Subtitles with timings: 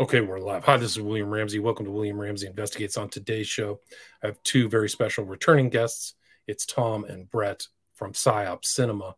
[0.00, 0.64] Okay, we're live.
[0.64, 1.58] Hi, this is William Ramsey.
[1.58, 2.96] Welcome to William Ramsey Investigates.
[2.96, 3.80] On today's show,
[4.22, 6.14] I have two very special returning guests.
[6.46, 9.16] It's Tom and Brett from PSYOP Cinema.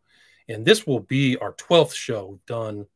[0.49, 2.25] And this will be our 12th show.
[2.25, 2.87] We've done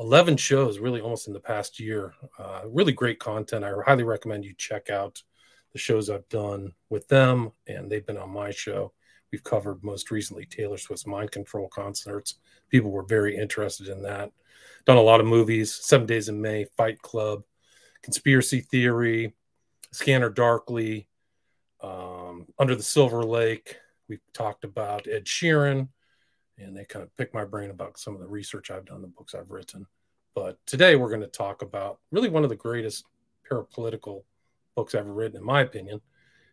[0.00, 2.12] 11 shows really almost in the past year.
[2.40, 3.64] Uh, really great content.
[3.64, 5.22] I highly recommend you check out
[5.72, 8.92] the shows I've done with them, and they've been on my show.
[9.30, 12.40] We've covered most recently Taylor Swift's Mind Control concerts.
[12.68, 14.32] People were very interested in that.
[14.86, 17.42] Done a lot of movies Seven Days in May, Fight Club,
[18.02, 19.34] Conspiracy Theory,
[19.90, 21.08] Scanner Darkly,
[21.82, 23.78] um, Under the Silver Lake.
[24.08, 25.88] We've talked about Ed Sheeran,
[26.56, 29.08] and they kind of pick my brain about some of the research I've done, the
[29.08, 29.86] books I've written.
[30.36, 33.06] But today we're going to talk about really one of the greatest
[33.50, 34.22] parapolitical
[34.76, 36.00] books ever written, in my opinion,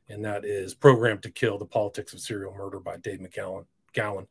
[0.09, 3.66] and that is Programmed to Kill The Politics of Serial Murder by Dave McGowan.
[3.94, 4.26] Gowan.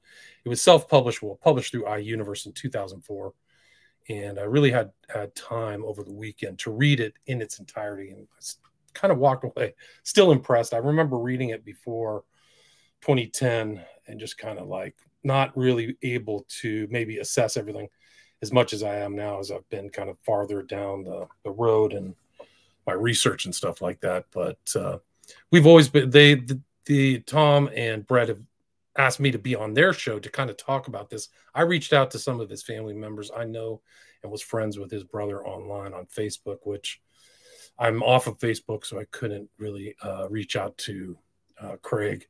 [0.45, 3.33] It was self published, well, published through iUniverse in 2004.
[4.09, 8.11] And I really had had time over the weekend to read it in its entirety
[8.11, 8.45] and I
[8.95, 10.75] kind of walked away still impressed.
[10.75, 12.25] I remember reading it before
[13.03, 17.89] 2010 and just kind of like not really able to maybe assess everything
[18.43, 21.51] as much as I am now as I've been kind of farther down the, the
[21.51, 22.15] road and
[22.87, 24.27] my research and stuff like that.
[24.33, 24.99] But uh,
[25.51, 28.43] we've always been they the, the Tom and Brett have
[28.97, 31.29] asked me to be on their show to kind of talk about this.
[31.55, 33.81] I reached out to some of his family members I know
[34.23, 37.01] and was friends with his brother online on Facebook, which
[37.79, 41.17] I'm off of Facebook, so I couldn't really uh, reach out to
[41.61, 42.27] uh, Craig,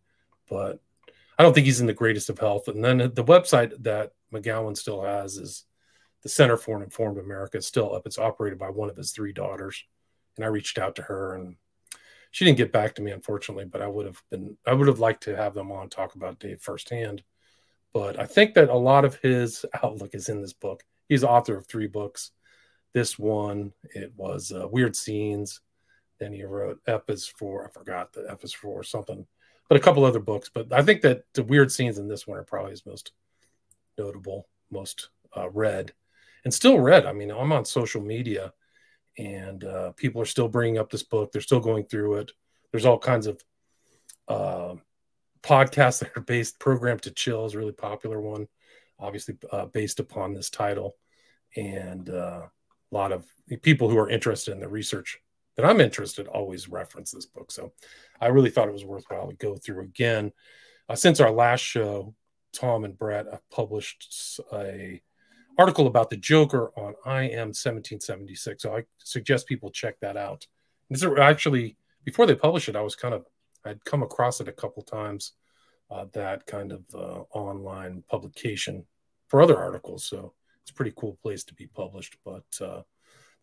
[0.49, 0.81] but
[1.39, 2.69] I don't think he's in the greatest of health.
[2.69, 5.65] And then the website that McGowan still has is
[6.23, 7.61] the Center for an Informed America.
[7.61, 8.07] Still up.
[8.07, 9.83] It's operated by one of his three daughters.
[10.37, 11.57] And I reached out to her and
[12.33, 14.98] she didn't get back to me, unfortunately, but I would have been, I would have
[14.98, 17.22] liked to have them on talk about Dave firsthand.
[17.92, 20.83] But I think that a lot of his outlook is in this book.
[21.08, 22.33] He's author of three books.
[22.94, 25.60] This one, it was uh, Weird Scenes.
[26.19, 29.27] Then he wrote F is for, I forgot the F is for something
[29.72, 30.50] but a couple other books.
[30.53, 33.12] But I think that the weird scenes in this one are probably his most
[33.97, 35.94] notable, most uh, read,
[36.44, 37.06] and still read.
[37.06, 38.53] I mean, I'm on social media,
[39.19, 41.33] and uh, people are still bringing up this book.
[41.33, 42.33] They're still going through it.
[42.71, 43.43] There's all kinds of
[44.28, 44.75] uh,
[45.43, 46.59] podcasts that are based.
[46.59, 48.49] Programmed to Chill is a really popular one,
[48.99, 50.97] obviously uh, based upon this title,
[51.56, 53.25] and uh, a lot of
[53.62, 55.19] people who are interested in the research
[55.56, 57.51] that I'm interested always reference this book.
[57.51, 57.72] So
[58.21, 60.33] I really thought it was worthwhile to go through again.
[60.89, 62.15] Uh, since our last show,
[62.53, 65.03] Tom and Brett have published a
[65.59, 68.63] article about the Joker on I Am 1776.
[68.63, 70.47] So I suggest people check that out.
[70.91, 73.27] This is actually before they publish it, I was kind of
[73.65, 75.33] I'd come across it a couple times.
[75.91, 78.85] Uh, that kind of uh, online publication
[79.29, 80.05] for other articles.
[80.05, 80.33] So
[80.63, 82.17] it's a pretty cool place to be published.
[82.25, 82.83] But uh,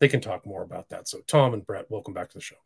[0.00, 1.08] they can talk more about that.
[1.08, 2.56] So, Tom and Brett, welcome back to the show.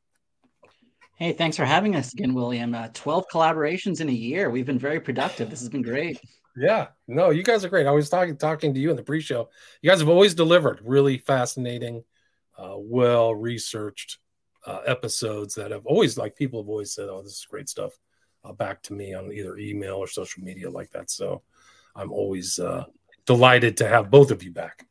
[1.17, 2.75] Hey, thanks for having us again, William.
[2.75, 4.51] Uh, 12 collaborations in a year.
[4.51, 5.51] We've been very productive.
[5.51, 6.19] This has been great.
[6.57, 7.87] Yeah, no, you guys are great.
[7.87, 9.49] I was talking talking to you in the pre-show.
[9.83, 12.05] You guys have always delivered really fascinating,
[12.57, 14.19] uh, well researched
[14.67, 17.93] uh, episodes that have always like people have always said, "Oh, this is great stuff."
[18.45, 21.11] Uh, back to me on either email or social media like that.
[21.11, 21.43] So
[21.97, 22.85] I'm always uh,
[23.27, 24.87] delighted to have both of you back.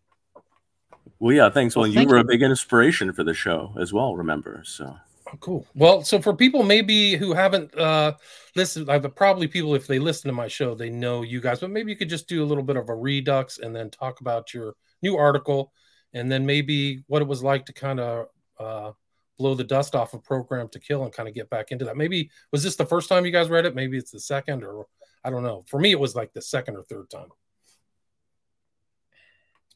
[1.20, 1.76] Well, yeah, thanks.
[1.76, 2.22] Well, well you were you.
[2.22, 4.16] a big inspiration for the show as well.
[4.16, 4.98] Remember, so
[5.40, 5.66] cool.
[5.76, 8.14] Well, so for people maybe who haven't uh
[8.56, 11.60] listened, I've probably people if they listen to my show, they know you guys.
[11.60, 14.22] But maybe you could just do a little bit of a redux and then talk
[14.22, 15.72] about your new article,
[16.14, 18.28] and then maybe what it was like to kind of
[18.60, 18.92] uh,
[19.38, 21.98] blow the dust off of program to Kill and kind of get back into that.
[21.98, 23.76] Maybe was this the first time you guys read it?
[23.76, 24.86] Maybe it's the second, or
[25.24, 25.64] I don't know.
[25.68, 27.30] For me, it was like the second or third time.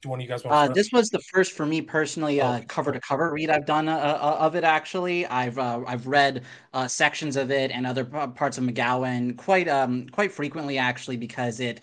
[0.01, 0.69] Do one of you guys want?
[0.69, 3.89] Uh, this was the first for me personally, uh, cover to cover read I've done
[3.89, 4.63] uh, uh, of it.
[4.63, 6.43] Actually, I've uh, I've read
[6.73, 11.59] uh, sections of it and other parts of McGowan quite um quite frequently actually because
[11.59, 11.81] it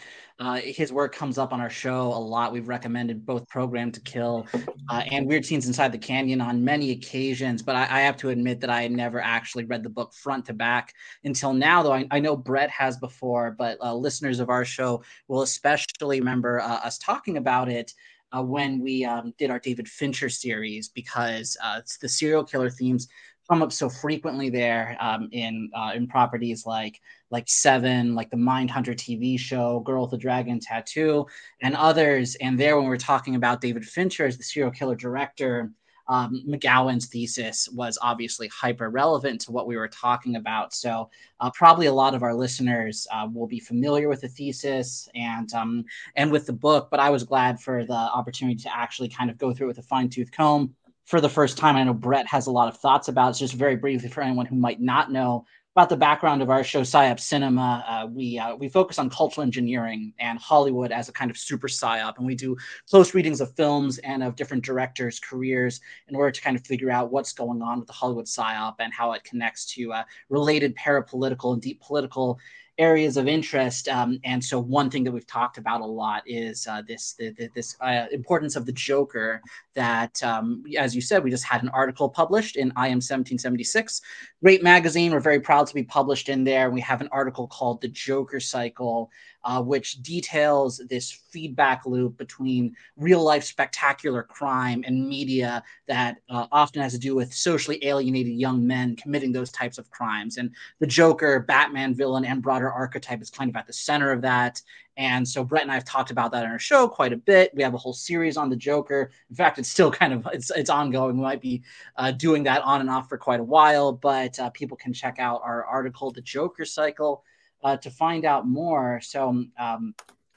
[0.62, 2.52] his work comes up on our show a lot.
[2.52, 4.46] We've recommended both Programmed to Kill
[4.90, 8.60] and Weird Scenes Inside the Canyon on many occasions, but I, I, have to admit
[8.60, 10.92] that I had never actually read the book front to back
[11.24, 11.82] until now.
[11.82, 16.60] Though I, I know Brett has before, but listeners of our show will especially remember
[16.60, 17.92] us talking about it
[18.34, 23.08] uh, when we um, did our David Fincher series because uh, the serial killer themes
[23.48, 27.00] come up so frequently there um, in uh, in properties like
[27.30, 31.26] like Seven, like the Mindhunter TV show, Girl with the Dragon Tattoo,
[31.62, 32.36] and others.
[32.36, 35.72] And there, when we we're talking about David Fincher as the serial killer director,
[36.06, 40.74] um, McGowan's thesis was obviously hyper relevant to what we were talking about.
[40.74, 45.08] So, uh, probably a lot of our listeners uh, will be familiar with the thesis
[45.14, 45.84] and um,
[46.16, 46.88] and with the book.
[46.90, 49.78] But I was glad for the opportunity to actually kind of go through it with
[49.78, 51.76] a fine tooth comb for the first time.
[51.76, 53.38] I know Brett has a lot of thoughts about it.
[53.38, 55.44] Just very briefly for anyone who might not know
[55.76, 57.84] about the background of our show, PSYOP Cinema.
[57.88, 61.66] Uh, we uh, we focus on cultural engineering and Hollywood as a kind of super
[61.66, 62.56] PSYOP, and we do
[62.88, 66.90] close readings of films and of different directors' careers in order to kind of figure
[66.90, 70.76] out what's going on with the Hollywood PSYOP and how it connects to uh, related
[70.76, 72.38] parapolitical and deep political
[72.78, 73.88] areas of interest.
[73.88, 77.30] Um, and so, one thing that we've talked about a lot is uh, this the,
[77.30, 79.40] the, this uh, importance of the Joker.
[79.74, 84.00] That, um, as you said, we just had an article published in I Am 1776,
[84.42, 85.12] great magazine.
[85.12, 86.70] We're very proud to be published in there.
[86.70, 89.10] We have an article called "The Joker Cycle."
[89.44, 96.46] Uh, which details this feedback loop between real life spectacular crime and media that uh,
[96.50, 100.38] often has to do with socially alienated young men committing those types of crimes.
[100.38, 100.50] And
[100.80, 104.62] the Joker, Batman villain, and broader archetype is kind of at the center of that.
[104.96, 107.50] And so Brett and I have talked about that on our show quite a bit.
[107.54, 109.10] We have a whole series on the Joker.
[109.28, 111.16] In fact, it's still kind of it's it's ongoing.
[111.16, 111.62] We might be
[111.96, 115.18] uh, doing that on and off for quite a while, but uh, people can check
[115.18, 117.24] out our article, "The Joker Cycle,"
[117.64, 119.00] uh, to find out more.
[119.02, 119.94] So um,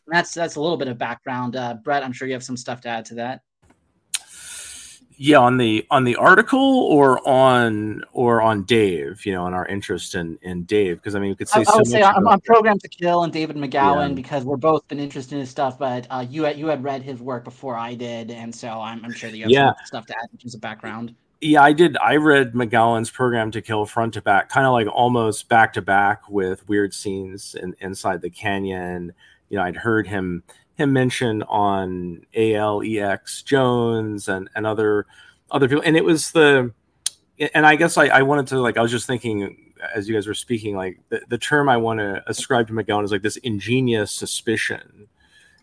[0.08, 1.56] that's that's a little bit of background.
[1.56, 3.42] Uh, Brett, I'm sure you have some stuff to add to that.
[5.20, 9.66] Yeah, on the on the article or on or on Dave, you know, on our
[9.66, 11.62] interest in in Dave, because I mean, you could say.
[11.62, 14.14] I, so I would say I'm on Program to Kill and David McGowan yeah.
[14.14, 15.80] because we're both been interested in his stuff.
[15.80, 19.04] But uh, you had you had read his work before I did, and so I'm,
[19.04, 19.74] I'm sure that you have yeah.
[19.86, 21.98] stuff to add in terms of background yeah, I did.
[21.98, 25.82] I read McGowan's program to kill front to back, kind of like almost back to
[25.82, 29.14] back with weird scenes in, inside the canyon.
[29.50, 30.44] You know, I'd heard him
[30.76, 35.06] him mention on ALEX Jones and and other
[35.52, 36.74] other people, and it was the.
[37.54, 40.28] And I guess I, I wanted to like I was just thinking as you guys
[40.28, 43.38] were speaking, like the, the term I want to ascribe to McGowan is like this
[43.38, 45.08] ingenious suspicion.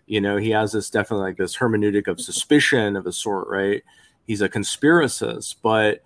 [0.06, 3.82] You know, he has this definitely like this hermeneutic of suspicion of a sort, right?
[4.26, 6.03] He's a conspiracist, but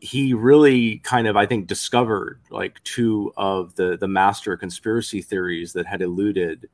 [0.00, 5.72] he really kind of, I think, discovered like two of the the master conspiracy theories
[5.74, 6.68] that had eluded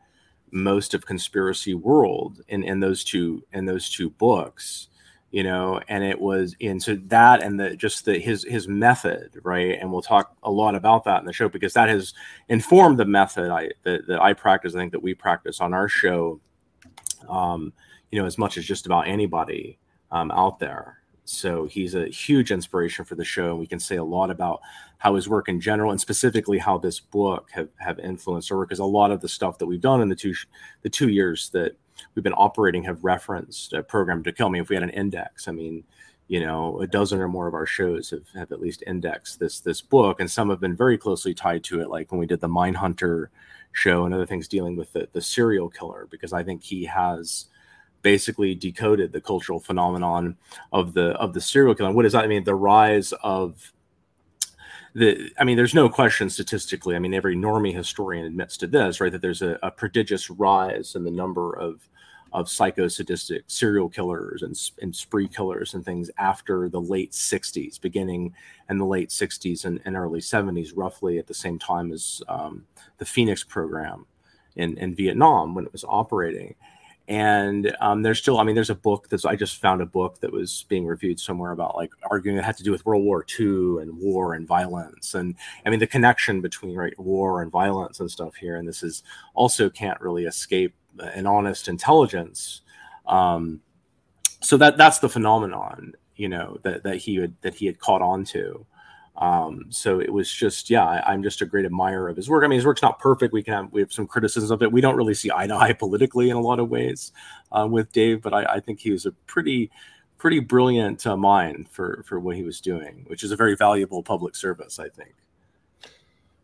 [0.53, 4.89] most of conspiracy world in in those two in those two books
[5.37, 5.81] you know?
[5.89, 9.79] And it was and so that and the just the his his method right?
[9.79, 12.15] And we'll talk a lot about that in the show because that has
[12.49, 15.89] informed the method i that, that i practice i think that we practice on our
[15.89, 16.41] show
[17.29, 17.73] um
[18.11, 19.79] you know as much as just about anybody
[20.11, 20.99] um, out there.
[21.25, 24.61] So he's a huge inspiration for the show, and we can say a lot about
[24.99, 28.69] how his work in general, and specifically how this book have, have influenced our work.
[28.69, 30.35] Because a lot of the stuff that we've done in the two
[30.83, 31.77] the two years that
[32.15, 34.61] we've been operating have referenced a program to kill me.
[34.61, 35.83] If we had an index, I mean,
[36.29, 39.59] you know, a dozen or more of our shows have, have at least indexed this
[39.61, 42.41] this book, and some have been very closely tied to it, like when we did
[42.41, 43.29] the Mindhunter
[43.73, 47.47] show and other things dealing with the the serial killer, because I think he has
[48.07, 50.37] basically decoded the cultural phenomenon
[50.73, 51.91] of the of the serial killer.
[51.91, 52.45] what does that mean?
[52.45, 53.73] The rise of
[54.95, 56.95] the I mean, there's no question statistically.
[56.95, 59.11] I mean, every normie historian admits to this, right?
[59.11, 61.89] That there's a, a prodigious rise in the number of
[62.31, 68.33] of psychosadistic serial killers and, and spree killers and things after the late 60s, beginning
[68.71, 72.67] in the late 60s and, and early 70s, roughly at the same time as um,
[72.99, 74.07] the Phoenix program
[74.55, 76.55] in, in Vietnam when it was operating
[77.09, 80.19] and um, there's still i mean there's a book that's i just found a book
[80.21, 83.25] that was being reviewed somewhere about like arguing it had to do with world war
[83.39, 83.47] ii
[83.81, 85.15] and war and violence.
[85.15, 88.83] And i mean the connection between right war and violence and stuff here and this
[88.83, 89.03] is
[89.35, 92.63] also can't really escape an honest intelligence
[93.07, 93.61] um,
[94.41, 98.25] so that that's the phenomenon you know that, that he that he had caught on
[98.25, 98.67] to
[99.19, 102.45] um, so it was just, yeah, I, am just a great admirer of his work.
[102.45, 103.33] I mean, his work's not perfect.
[103.33, 104.71] We can have, we have some criticisms of it.
[104.71, 107.13] We don't really see eye to eye politically in a lot of ways
[107.51, 109.71] uh, with Dave, but I, I, think he was a pretty,
[110.19, 114.03] pretty brilliant uh, mind for for what he was doing, which is a very valuable
[114.03, 115.15] public service, I think.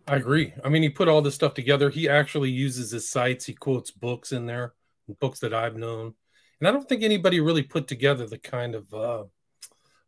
[0.08, 0.54] I agree.
[0.64, 1.90] I mean, he put all this stuff together.
[1.90, 3.44] He actually uses his sites.
[3.44, 4.72] He quotes books in there,
[5.20, 6.14] books that I've known,
[6.58, 9.24] and I don't think anybody really put together the kind of uh,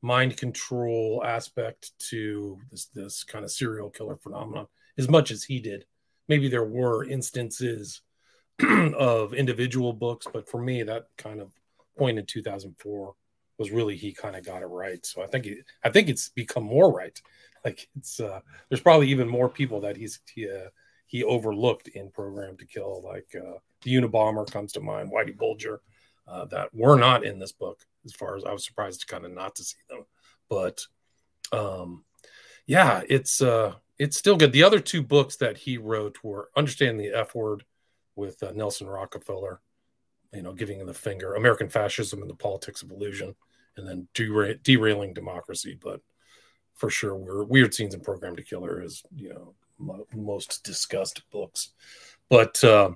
[0.05, 4.67] mind control aspect to this this kind of serial killer phenomenon
[4.99, 5.87] as much as he did.
[6.29, 8.03] Maybe there were instances
[8.63, 11.53] of individual books, but for me, that kind of
[11.97, 13.15] point in 2004
[13.57, 15.05] was really he kind of got it right.
[15.07, 15.49] So I think
[15.83, 17.21] I think it's become more right.
[17.65, 20.69] Like it's uh, there's probably even more people that he's he, uh,
[21.07, 25.81] he overlooked in Program to Kill, like uh, the Unabomber comes to mind, Whitey Bulger,
[26.29, 29.25] uh, that were not in this book as far as I was surprised to kind
[29.25, 30.05] of not to see them.
[30.49, 30.85] But
[31.53, 32.05] um,
[32.67, 34.53] yeah, it's uh, it's still good.
[34.53, 37.65] The other two books that he wrote were Understanding the F Word
[38.17, 39.61] with uh, Nelson Rockefeller,
[40.33, 43.35] you know, giving him the finger, American Fascism and the Politics of Illusion,
[43.77, 45.79] and then dera- derailing democracy.
[45.81, 46.01] But
[46.75, 51.23] for sure, we're weird scenes in Program to Killer is you know mo- most discussed
[51.31, 51.71] books.
[52.31, 52.91] But uh,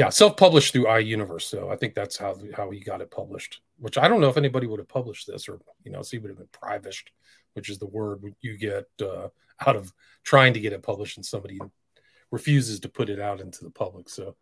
[0.00, 1.42] yeah, self-published through iUniverse.
[1.42, 3.60] So I think that's how how he got it published.
[3.78, 6.30] Which I don't know if anybody would have published this, or you know, see would
[6.30, 7.10] have been privished,
[7.52, 9.28] which is the word you get uh,
[9.66, 9.92] out of
[10.24, 11.60] trying to get it published, and somebody
[12.30, 14.08] refuses to put it out into the public.
[14.08, 14.36] So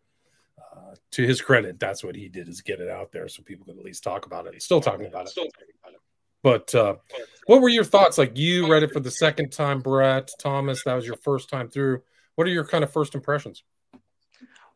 [0.57, 3.65] uh, to his credit, that's what he did is get it out there so people
[3.65, 4.63] could at least talk about it.
[4.63, 5.31] Still talking about it.
[5.31, 5.99] Still talking about it.
[6.41, 6.95] But uh,
[7.47, 8.17] what were your thoughts?
[8.17, 10.85] Like you read it for the second time, Brett Thomas.
[10.85, 12.01] That was your first time through.
[12.35, 13.61] What are your kind of first impressions?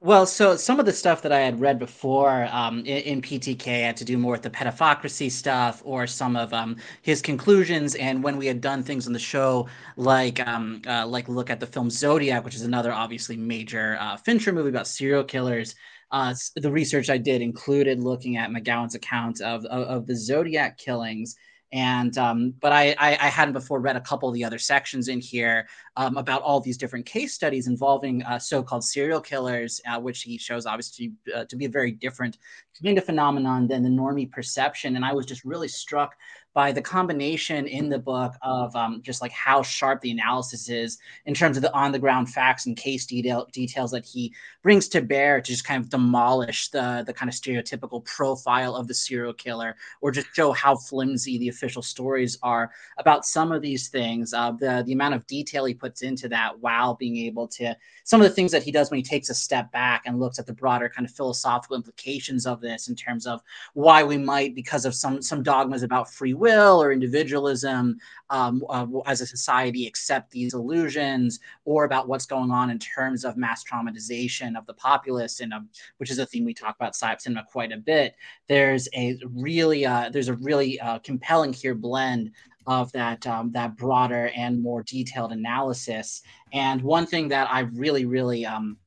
[0.03, 3.86] Well, so some of the stuff that I had read before um, in, in, PTK
[3.86, 7.95] had to do more with the pedophocracy stuff or some of um, his conclusions.
[7.95, 11.62] And when we had done things on the show, like um, uh, like look at
[11.62, 15.74] the film Zodiac, which is another obviously major uh, Fincher movie about serial killers.
[16.12, 20.77] Uh, the research I did included looking at McGowan's account of, of, of the Zodiac
[20.77, 21.38] killings
[21.74, 25.08] and um, but I, I, I hadn't before read a couple of the other sections
[25.08, 30.00] in here um, about all these different case studies involving uh, so-called serial killers, uh,
[30.00, 32.38] which he shows obviously uh, to be a very different
[32.84, 34.96] kind of phenomenon than the normie perception.
[34.96, 36.15] And I was just really struck
[36.53, 41.00] by the combination in the book of um, just like how sharp the analysis is
[41.25, 44.88] in terms of the on the ground facts and case detail details that he brings
[44.88, 48.93] to bear to just kind of demolish the the kind of stereotypical profile of the
[48.93, 53.89] serial killer or just show how flimsy the official stories are about some of these
[53.89, 54.33] things.
[54.33, 58.22] Uh, the the amount of detail he puts into that while being able to some
[58.22, 60.45] of the things that he does when he takes a step back and looks at
[60.45, 63.41] the broader kind of philosophical implications of this in terms of
[63.74, 67.97] why we might because of some some dogmas about free will or individualism
[68.29, 73.23] um, uh, as a society accept these illusions or about what's going on in terms
[73.23, 76.93] of mass traumatization of the populace and um, which is a theme we talk about
[76.93, 78.15] psyop cinema quite a bit
[78.47, 82.31] there's a really uh, there's a really uh, compelling here blend
[82.65, 86.21] of that um, that broader and more detailed analysis.
[86.53, 88.77] And one thing that i really really um,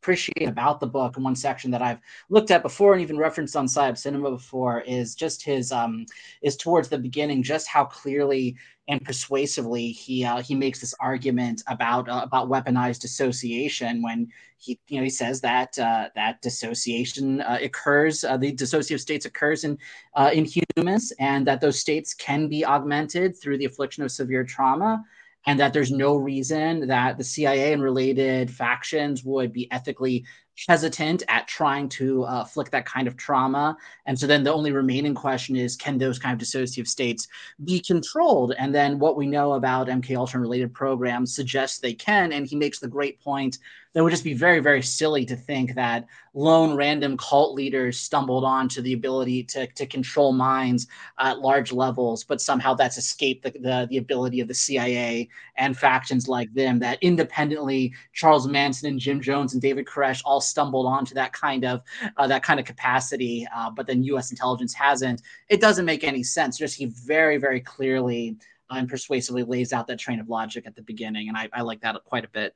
[0.00, 1.16] appreciate about the book.
[1.16, 4.80] And one section that I've looked at before and even referenced on Psyop Cinema before
[4.82, 6.06] is just his um
[6.42, 8.56] is towards the beginning just how clearly
[8.88, 14.78] and persuasively he uh, he makes this argument about uh, about weaponized dissociation when he
[14.88, 19.64] you know he says that uh, that dissociation uh, occurs uh, the dissociative states occurs
[19.64, 19.76] in
[20.14, 24.44] uh, in humans and that those states can be augmented through the affliction of severe
[24.44, 25.04] trauma
[25.48, 30.26] and that there's no reason that the CIA and related factions would be ethically
[30.68, 33.74] hesitant at trying to uh, flick that kind of trauma.
[34.04, 37.28] And so then the only remaining question is can those kind of dissociative states
[37.64, 38.52] be controlled?
[38.58, 42.32] And then what we know about MK Ultra and related programs suggests they can.
[42.32, 43.56] And he makes the great point
[43.92, 48.44] that would just be very, very silly to think that lone random cult leaders stumbled
[48.44, 50.86] onto the ability to, to control minds
[51.18, 55.76] at large levels, but somehow that's escaped the, the, the ability of the CIA and
[55.76, 60.86] factions like them that independently Charles Manson and Jim Jones and David Koresh all stumbled
[60.86, 61.82] onto that kind of
[62.16, 64.30] uh, that kind of capacity, uh, but then U.S.
[64.30, 65.22] intelligence hasn't.
[65.48, 66.58] It doesn't make any sense.
[66.58, 68.36] Just he very, very clearly
[68.70, 71.80] and persuasively lays out that train of logic at the beginning, and I, I like
[71.80, 72.54] that quite a bit.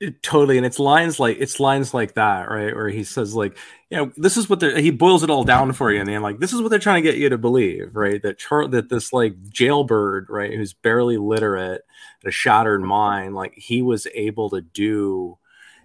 [0.00, 2.74] It, totally, and it's lines like it's lines like that, right?
[2.74, 3.56] Where he says like,
[3.88, 6.22] you know, this is what they're he boils it all down for you, and then
[6.22, 8.20] like this is what they're trying to get you to believe, right?
[8.20, 11.82] That chart that this like jailbird, right, who's barely literate,
[12.24, 15.38] a shattered mind, like he was able to do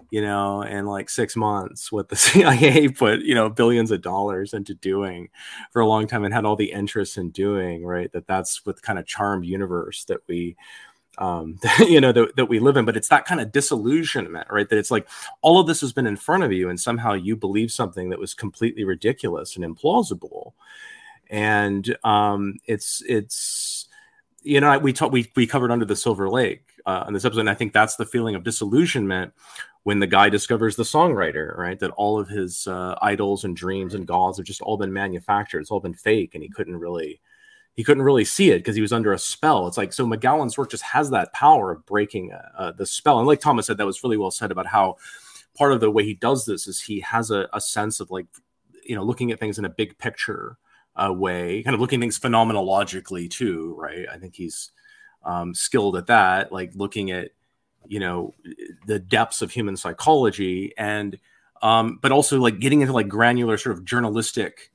[0.10, 4.54] you know, in like six months, what the CIA put, you know, billions of dollars
[4.54, 5.30] into doing
[5.72, 8.12] for a long time and had all the interest in doing, right?
[8.14, 10.56] That that's what kind of charmed universe that we
[11.18, 12.86] um, you know, that, that we live in.
[12.86, 14.68] But it's that kind of disillusionment, right?
[14.70, 15.08] That it's like
[15.42, 18.20] all of this has been in front of you, and somehow you believe something that
[18.20, 20.54] was completely ridiculous and implausible.
[21.30, 23.88] And um, it's it's
[24.44, 27.42] you know we talked we we covered under the Silver Lake uh, on this episode,
[27.42, 29.34] and I think that's the feeling of disillusionment
[29.84, 31.80] when the guy discovers the songwriter, right?
[31.80, 35.60] That all of his uh, idols and dreams and gods have just all been manufactured.
[35.60, 37.22] It's all been fake, and he couldn't really
[37.78, 39.68] he couldn't really see it because he was under a spell.
[39.68, 43.20] It's like so McGowan's work just has that power of breaking uh, uh, the spell.
[43.20, 44.98] And like Thomas said, that was really well said about how
[45.56, 48.26] part of the way he does this is he has a, a sense of like
[48.84, 50.58] you know looking at things in a big picture
[50.96, 54.08] uh, way, kind of looking things phenomenologically too, right?
[54.12, 54.72] I think he's
[55.24, 57.30] um, skilled at that, like looking at
[57.86, 58.34] you know
[58.88, 61.20] the depths of human psychology and
[61.62, 64.72] um, but also like getting into like granular sort of journalistic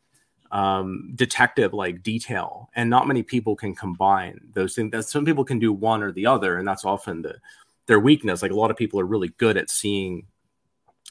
[0.53, 4.93] um, detective like detail and not many people can combine those things.
[4.93, 7.37] That some people can do one or the other and that's often the
[7.87, 8.43] their weakness.
[8.43, 10.27] Like a lot of people are really good at seeing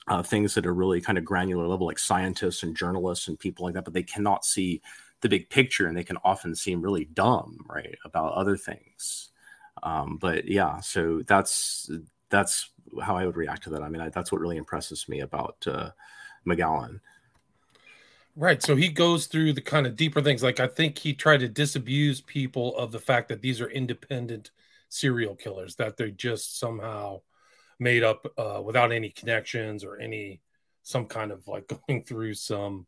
[0.07, 3.65] uh, things that are really kind of granular level like scientists and journalists and people
[3.65, 4.81] like that but they cannot see
[5.21, 9.29] the big picture and they can often seem really dumb right about other things.
[9.83, 11.89] Um, but yeah so that's
[12.29, 12.69] that's
[13.01, 13.81] how i would react to that.
[13.81, 15.89] I mean I, that's what really impresses me about uh,
[16.45, 16.99] mcgowan
[18.35, 21.39] right so he goes through the kind of deeper things like i think he tried
[21.39, 24.51] to disabuse people of the fact that these are independent
[24.89, 27.19] serial killers that they're just somehow
[27.79, 30.39] made up uh, without any connections or any
[30.83, 32.85] some kind of like going through some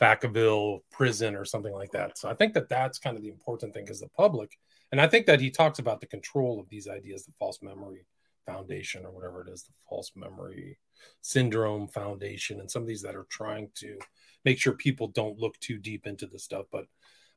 [0.00, 2.16] Vacaville prison or something like that.
[2.16, 4.58] So I think that that's kind of the important thing as the public.
[4.92, 8.06] And I think that he talks about the control of these ideas, the false memory
[8.46, 10.78] foundation or whatever it is, the false memory
[11.20, 13.98] syndrome foundation, and some of these that are trying to
[14.44, 16.66] make sure people don't look too deep into the stuff.
[16.70, 16.86] But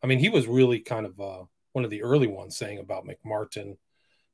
[0.01, 1.43] I mean, he was really kind of uh,
[1.73, 3.77] one of the early ones saying about McMartin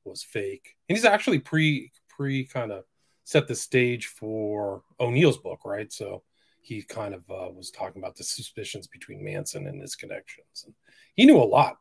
[0.06, 0.76] was fake.
[0.88, 2.84] And he's actually pre pre kind of
[3.24, 5.92] set the stage for O'Neill's book, right?
[5.92, 6.24] So
[6.62, 10.64] he kind of uh, was talking about the suspicions between Manson and his connections.
[10.66, 10.74] And
[11.16, 11.78] he knew a lot.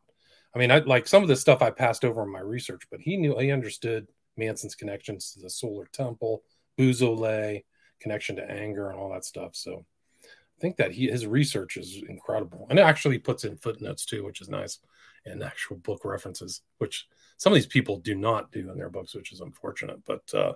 [0.55, 3.01] I mean, I like some of the stuff I passed over in my research, but
[3.01, 6.43] he knew he understood Manson's connections to the Solar Temple,
[6.77, 7.59] Beausoleil,
[7.99, 9.55] connection to anger, and all that stuff.
[9.55, 9.85] So
[10.59, 14.41] think that he his research is incredible, and it actually puts in footnotes too, which
[14.41, 14.79] is nice,
[15.25, 19.15] and actual book references, which some of these people do not do in their books,
[19.15, 19.99] which is unfortunate.
[20.05, 20.53] But uh,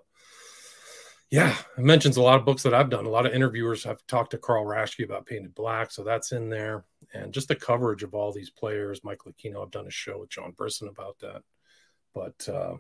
[1.34, 3.06] yeah, it mentions a lot of books that I've done.
[3.06, 6.50] A lot of interviewers have talked to Carl Raschke about Painted Black, so that's in
[6.50, 6.86] there.
[7.14, 9.04] And just the coverage of all these players.
[9.04, 11.42] Michael Aquino, I've done a show with John Brisson about that.
[12.14, 12.76] But uh,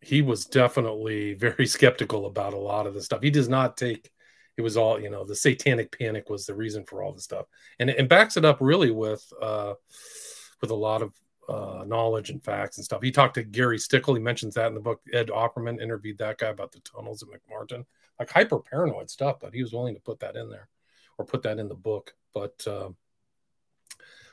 [0.00, 3.22] he was definitely very skeptical about a lot of the stuff.
[3.22, 4.10] He does not take
[4.56, 7.46] it was all you know the satanic panic was the reason for all the stuff
[7.78, 9.74] and it backs it up really with uh
[10.60, 11.12] with a lot of
[11.48, 13.02] uh, knowledge and facts and stuff.
[13.02, 14.16] He talked to Gary Stickel.
[14.16, 15.02] He mentions that in the book.
[15.12, 17.84] Ed Opperman interviewed that guy about the tunnels at McMartin,
[18.18, 20.68] like hyper paranoid stuff, but he was willing to put that in there
[21.18, 22.14] or put that in the book.
[22.32, 22.90] But uh,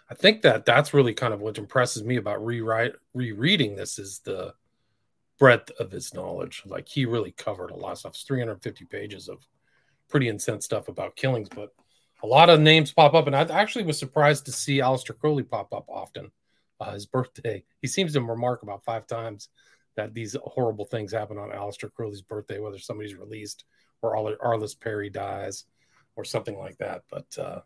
[0.10, 4.20] I think that that's really kind of what impresses me about rewrite rereading this is
[4.20, 4.54] the
[5.38, 6.64] breadth of his knowledge.
[6.66, 8.14] Like he really covered a lot of stuff.
[8.14, 9.46] It's 350 pages of
[10.12, 11.70] pretty intense stuff about killings, but
[12.24, 15.44] a lot of names pop up, and I actually was surprised to see Aleister Crowley
[15.44, 16.32] pop up often
[16.80, 17.64] uh, his birthday.
[17.82, 19.50] He seems to remark about five times
[19.96, 23.66] that these horrible things happen on Aleister Crowley's birthday, whether somebody's released
[24.02, 25.66] or Arliss Perry dies
[26.16, 27.04] or something like that.
[27.10, 27.62] But uh,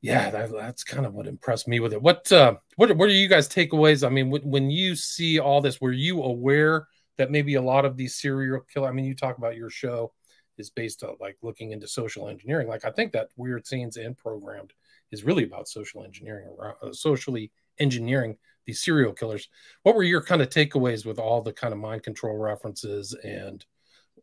[0.00, 2.02] yeah, that, that's kind of what impressed me with it.
[2.02, 4.06] What uh, what what are you guys takeaways?
[4.06, 6.86] I mean, when, when you see all this, were you aware
[7.18, 8.88] that maybe a lot of these serial killer?
[8.88, 10.12] I mean, you talk about your show
[10.58, 12.68] is based on like looking into social engineering.
[12.68, 14.72] Like I think that Weird Scenes and Programmed
[15.10, 16.48] is really about social engineering,
[16.82, 19.48] uh, socially engineering these serial killers.
[19.82, 23.64] What were your kind of takeaways with all the kind of mind control references and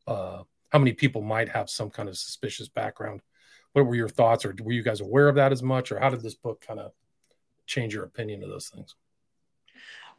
[0.06, 3.22] uh, how many people might have some kind of suspicious background?
[3.72, 6.10] What were your thoughts, or were you guys aware of that as much, or how
[6.10, 6.92] did this book kind of
[7.66, 8.96] change your opinion of those things?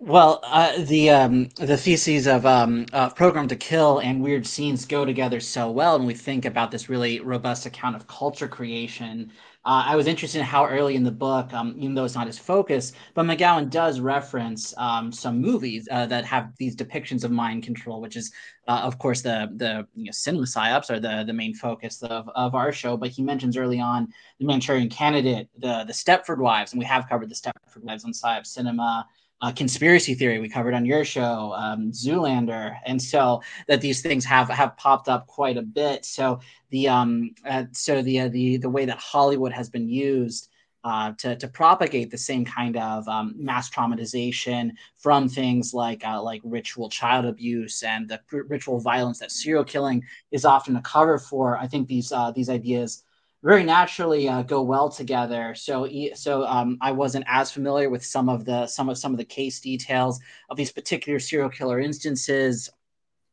[0.06, 4.84] Well, uh, the um, the theses of um, uh, Programmed to Kill and Weird Scenes
[4.84, 9.32] go together so well, and we think about this really robust account of culture creation
[9.66, 12.26] uh, I was interested in how early in the book, um, even though it's not
[12.26, 17.30] his focus, but McGowan does reference um, some movies uh, that have these depictions of
[17.30, 18.30] mind control, which is,
[18.68, 22.28] uh, of course, the the you know, cinema psyops are the the main focus of,
[22.34, 22.98] of our show.
[22.98, 27.08] But he mentions early on the Manchurian Candidate, the the Stepford Wives, and we have
[27.08, 29.06] covered the Stepford Wives on psyop cinema
[29.44, 34.24] uh, conspiracy theory we covered on your show, um, Zoolander, and so that these things
[34.24, 36.07] have have popped up quite a bit.
[36.07, 40.48] So the um, uh, so the uh, the the way that Hollywood has been used.
[40.87, 46.22] Uh, to, to propagate the same kind of um, mass traumatization from things like uh,
[46.22, 51.18] like ritual child abuse and the ritual violence that serial killing is often a cover
[51.18, 51.57] for.
[51.57, 53.03] I think these uh, these ideas
[53.44, 55.54] very naturally uh, go well together.
[55.54, 59.18] So, so um, I wasn't as familiar with some of the some of some of
[59.18, 62.70] the case details of these particular serial killer instances.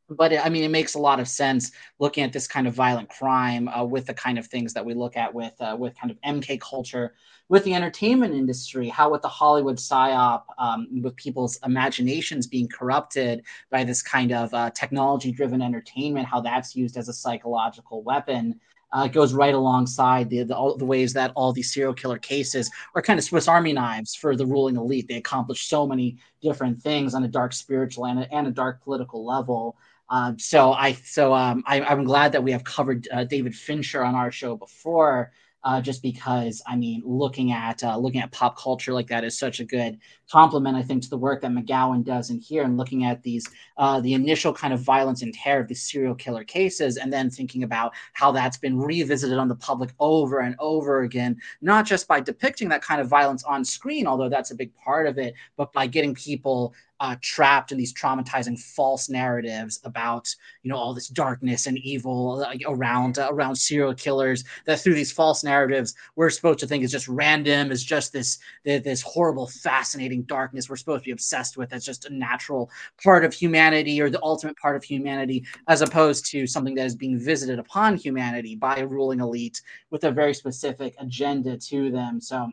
[0.09, 2.73] But it, I mean, it makes a lot of sense looking at this kind of
[2.73, 5.97] violent crime uh, with the kind of things that we look at with uh, with
[5.97, 7.13] kind of MK culture,
[7.47, 13.43] with the entertainment industry, how with the Hollywood psyop, um, with people's imaginations being corrupted
[13.69, 18.59] by this kind of uh, technology-driven entertainment, how that's used as a psychological weapon
[18.93, 22.69] uh, goes right alongside the, the, all, the ways that all these serial killer cases
[22.95, 25.07] are kind of Swiss Army knives for the ruling elite.
[25.07, 28.83] They accomplish so many different things on a dark spiritual and a, and a dark
[28.83, 29.77] political level.
[30.09, 34.03] Um, so I so um, I, am glad that we have covered uh, David Fincher
[34.03, 35.31] on our show before.
[35.63, 39.37] Uh, just because I mean, looking at uh, looking at pop culture like that is
[39.37, 39.99] such a good
[40.31, 43.47] complement, I think, to the work that McGowan does in here, and looking at these
[43.77, 47.29] uh, the initial kind of violence and terror of these serial killer cases, and then
[47.29, 52.07] thinking about how that's been revisited on the public over and over again, not just
[52.07, 55.35] by depicting that kind of violence on screen, although that's a big part of it,
[55.57, 60.93] but by getting people uh, trapped in these traumatizing false narratives about you know all
[60.93, 66.29] this darkness and evil around uh, around serial killers that through these false narratives we're
[66.29, 71.03] supposed to think is just random is just this this horrible fascinating darkness we're supposed
[71.03, 72.69] to be obsessed with as just a natural
[73.03, 76.95] part of humanity or the ultimate part of humanity as opposed to something that is
[76.95, 79.59] being visited upon humanity by a ruling elite
[79.89, 82.21] with a very specific agenda to them.
[82.21, 82.47] So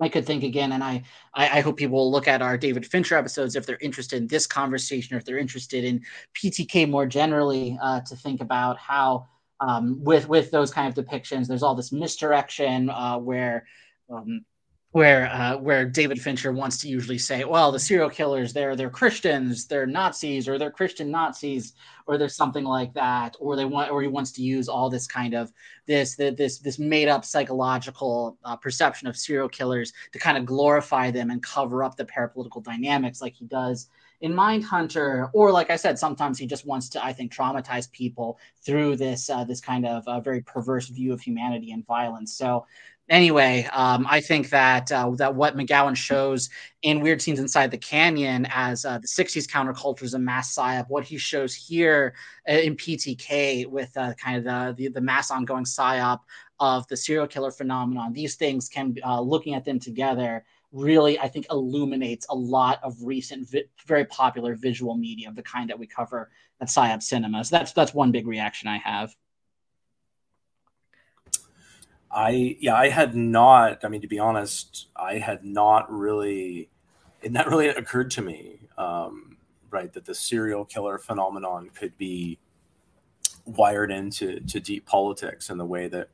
[0.00, 1.04] I could think again, and I,
[1.34, 4.26] I, I hope people will look at our David Fincher episodes if they're interested in
[4.26, 6.02] this conversation or if they're interested in
[6.34, 9.28] PTK more generally uh, to think about how
[9.60, 13.66] um, with with those kind of depictions, there's all this misdirection uh, where
[14.10, 14.44] um,
[14.94, 18.88] where uh, where David Fincher wants to usually say, well, the serial killers, they're they're
[18.88, 21.72] Christians, they're Nazis, or they're Christian Nazis,
[22.06, 25.08] or there's something like that, or they want, or he wants to use all this
[25.08, 25.52] kind of
[25.86, 31.10] this this this made up psychological uh, perception of serial killers to kind of glorify
[31.10, 33.88] them and cover up the parapolitical dynamics, like he does
[34.20, 38.38] in Mindhunter, or like I said, sometimes he just wants to, I think, traumatize people
[38.64, 42.32] through this uh, this kind of uh, very perverse view of humanity and violence.
[42.32, 42.64] So
[43.08, 46.48] anyway, um, I think that uh, that what McGowan shows
[46.82, 51.04] in Weird Scenes Inside the Canyon as uh, the '60s countercultures and mass psyop, what
[51.04, 52.14] he shows here
[52.48, 56.20] uh, in PTK with uh, kind of the, the, the mass ongoing psyop
[56.60, 58.12] of the serial killer phenomenon.
[58.12, 62.96] These things can, uh, looking at them together, really I think illuminates a lot of
[63.02, 67.44] recent, vi- very popular visual media of the kind that we cover at Psyop Cinema.
[67.44, 69.14] So that's that's one big reaction I have.
[72.14, 73.84] I yeah, I had not.
[73.84, 76.70] I mean, to be honest, I had not really.
[77.22, 79.38] It not really occurred to me, um,
[79.70, 82.38] right, that the serial killer phenomenon could be
[83.46, 86.08] wired into to deep politics in the way that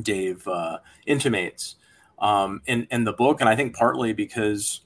[0.00, 1.76] Dave uh, intimates
[2.18, 4.80] um, in in the book, and I think partly because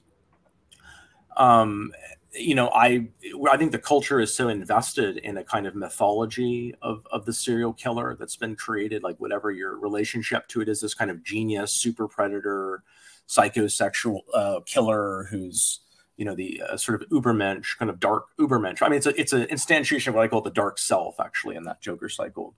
[1.37, 1.93] um,
[2.37, 3.07] you know, I
[3.49, 7.33] I think the culture is so invested in a kind of mythology of of the
[7.33, 11.23] serial killer that's been created, like whatever your relationship to it is, this kind of
[11.23, 12.83] genius, super predator,
[13.27, 15.79] psychosexual uh, killer who's
[16.17, 18.81] you know the uh, sort of ubermensch, kind of dark ubermensch.
[18.81, 21.55] I mean, it's a it's an instantiation of what I call the dark self, actually,
[21.55, 22.55] in that Joker cycle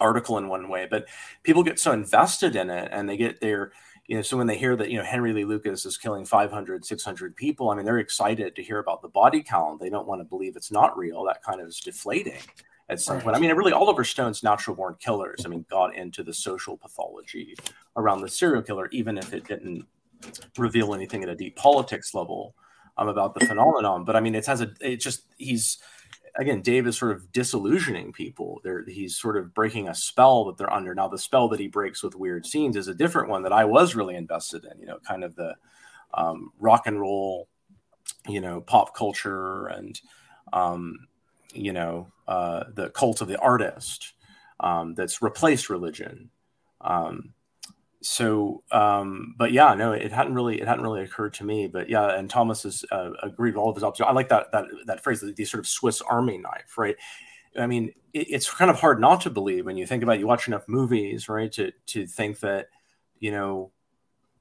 [0.00, 0.86] article in one way.
[0.90, 1.06] But
[1.42, 3.72] people get so invested in it, and they get their
[4.08, 6.84] you know, so when they hear that, you know, Henry Lee Lucas is killing 500,
[6.84, 9.80] 600 people, I mean, they're excited to hear about the body count.
[9.80, 11.24] They don't want to believe it's not real.
[11.24, 12.40] That kind of is deflating
[12.88, 13.36] at some point.
[13.36, 17.56] I mean, really, Oliver Stone's natural born killers, I mean, got into the social pathology
[17.96, 19.86] around the serial killer, even if it didn't
[20.56, 22.54] reveal anything at a deep politics level
[22.96, 24.04] um, about the phenomenon.
[24.04, 25.78] But I mean, it has a, it just, he's,
[26.36, 28.60] again, Dave is sort of disillusioning people.
[28.62, 30.94] There, he's sort of breaking a spell that they're under.
[30.94, 33.64] Now, the spell that he breaks with weird scenes is a different one that I
[33.64, 34.78] was really invested in.
[34.78, 35.54] You know, kind of the
[36.14, 37.48] um, rock and roll,
[38.28, 40.00] you know, pop culture, and
[40.52, 41.08] um,
[41.54, 44.12] you know, uh, the cult of the artist
[44.60, 46.30] um, that's replaced religion.
[46.80, 47.32] Um,
[48.08, 51.88] so um but yeah no it hadn't really it hadn't really occurred to me but
[51.88, 54.64] yeah and thomas has uh, agreed with all of his observations i like that that
[54.86, 56.96] that phrase the, the sort of swiss army knife right?
[57.58, 60.20] I mean it, it's kind of hard not to believe when you think about it,
[60.20, 62.68] you watch enough movies right to to think that
[63.18, 63.72] you know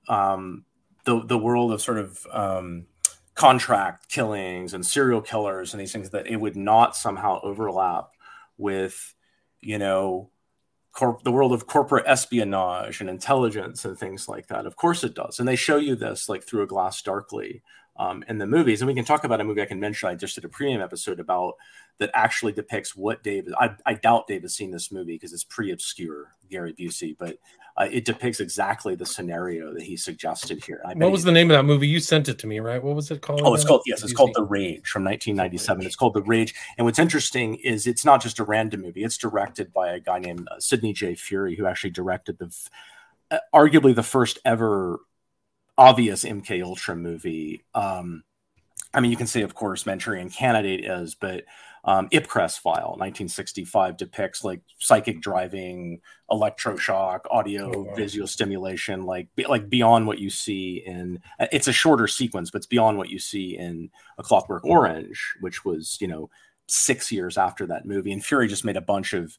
[0.07, 0.65] um
[1.05, 2.85] the the world of sort of um
[3.33, 8.09] contract killings and serial killers and these things that it would not somehow overlap
[8.57, 9.15] with
[9.61, 10.29] you know
[10.95, 14.65] corp- the world of corporate espionage and intelligence and things like that.
[14.65, 15.39] Of course it does.
[15.39, 17.61] And they show you this like through a glass darkly
[17.97, 18.81] um, in the movies.
[18.81, 20.09] And we can talk about a movie I can mention.
[20.09, 21.55] I just did a premium episode about
[21.97, 23.47] that actually depicts what Dave.
[23.59, 27.37] I, I doubt Dave has seen this movie because it's pretty obscure, Gary Busey, but
[27.77, 30.81] uh, it depicts exactly the scenario that he suggested here.
[30.95, 31.87] what was the name of that movie?
[31.87, 32.81] You sent it to me, right?
[32.81, 33.41] What was it called?
[33.43, 35.85] Oh, it's called yes, it's called The Rage from 1997.
[35.85, 39.03] It's called The Rage, and what's interesting is it's not just a random movie.
[39.03, 41.15] It's directed by a guy named uh, Sidney J.
[41.15, 42.53] Furie, who actually directed the
[43.31, 44.99] uh, arguably the first ever
[45.77, 47.63] obvious MK Ultra movie.
[47.73, 48.23] Um,
[48.93, 51.43] I mean, you can say, of course, Manchurian Candidate is, but
[51.83, 57.95] um, Ipcress file, 1965, depicts like psychic driving, electroshock, audio, oh, wow.
[57.95, 61.19] visual stimulation, like like beyond what you see in.
[61.39, 65.63] It's a shorter sequence, but it's beyond what you see in A Clockwork Orange, which
[65.63, 66.29] was you know
[66.67, 68.11] six years after that movie.
[68.11, 69.37] And Furie just made a bunch of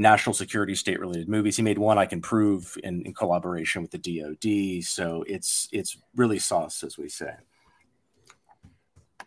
[0.00, 1.56] national security state related movies.
[1.56, 4.82] He made one I can prove in, in collaboration with the DoD.
[4.82, 7.34] So it's it's really sauce, as we say.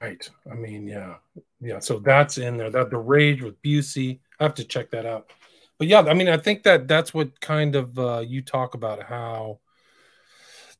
[0.01, 0.27] Right.
[0.51, 1.15] I mean, yeah,
[1.61, 1.79] yeah.
[1.79, 2.71] So that's in there.
[2.71, 4.19] That the rage with Busey.
[4.39, 5.31] I have to check that out.
[5.77, 9.03] But yeah, I mean, I think that that's what kind of uh, you talk about
[9.03, 9.59] how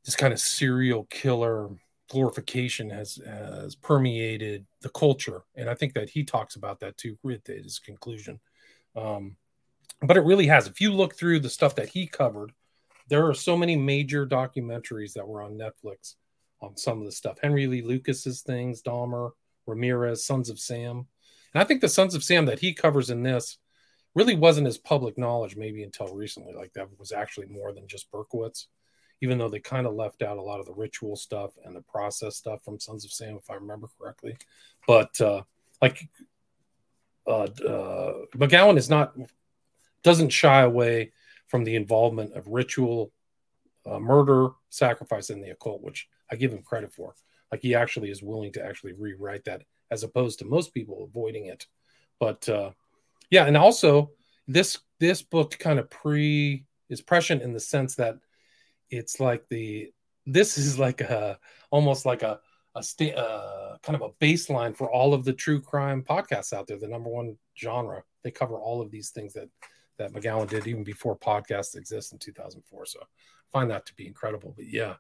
[0.04, 1.70] this kind of serial killer
[2.10, 7.18] glorification has has permeated the culture, and I think that he talks about that too
[7.24, 8.40] with his conclusion.
[8.96, 9.38] Um,
[10.04, 10.68] but it really has.
[10.68, 12.52] If you look through the stuff that he covered,
[13.10, 16.16] there are so many major documentaries that were on Netflix
[16.62, 17.38] on some of the stuff.
[17.42, 19.32] Henry Lee Lucas's things, Dahmer,
[19.66, 21.06] Ramirez, Sons of Sam.
[21.54, 23.58] And I think the Sons of Sam that he covers in this
[24.16, 26.54] really wasn't as public knowledge maybe until recently.
[26.54, 28.68] Like that was actually more than just Berkowitz,
[29.22, 31.82] even though they kind of left out a lot of the ritual stuff and the
[31.82, 34.38] process stuff from Sons of Sam, if I remember correctly.
[34.88, 35.44] But uh,
[35.82, 36.08] like
[37.28, 39.14] uh, uh, McGowan is not
[40.04, 41.12] doesn't shy away
[41.48, 43.12] from the involvement of ritual,
[43.86, 47.16] uh, murder, sacrifice, in the occult, which I give him credit for.
[47.52, 51.46] Like he actually is willing to actually rewrite that, as opposed to most people avoiding
[51.46, 51.68] it.
[52.20, 52.72] But uh,
[53.30, 54.12] yeah, and also
[54.48, 58.16] this this book kind of pre is prescient in the sense that
[58.90, 59.92] it's like the
[60.26, 61.38] this is like a
[61.70, 62.40] almost like a
[62.76, 66.66] a sta- uh, kind of a baseline for all of the true crime podcasts out
[66.66, 66.80] there.
[66.80, 69.50] The number one genre they cover all of these things that
[69.98, 72.86] that McGowan did even before podcasts exist in 2004.
[72.86, 73.06] So I
[73.52, 74.54] find that to be incredible.
[74.56, 74.96] But yeah,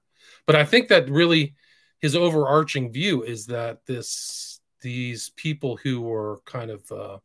[0.45, 1.55] but I think that really
[1.99, 7.17] his overarching view is that this these people who were kind of uh,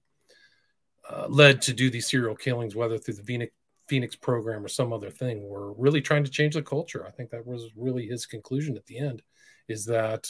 [1.10, 3.52] uh, led to do these serial killings, whether through the Phoenix,
[3.88, 7.04] Phoenix program or some other thing, were really trying to change the culture.
[7.06, 9.22] I think that was really his conclusion at the end,
[9.66, 10.28] is that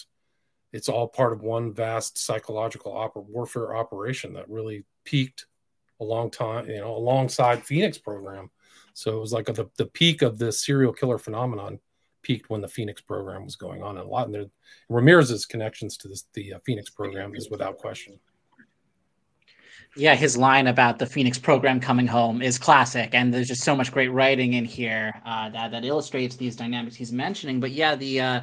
[0.72, 5.46] it's all part of one vast psychological warfare operation that really peaked
[6.00, 8.50] a long time, you know, alongside Phoenix program.
[8.94, 11.78] So it was like a, the, the peak of this serial killer phenomenon
[12.22, 13.96] peaked when the Phoenix program was going on.
[13.96, 14.46] A lot and there,
[14.88, 18.18] Ramirez's connections to this, the uh, Phoenix program is without question.
[19.96, 23.74] Yeah, his line about the Phoenix program coming home is classic, and there's just so
[23.74, 27.58] much great writing in here uh, that that illustrates these dynamics he's mentioning.
[27.58, 28.40] But yeah, the uh,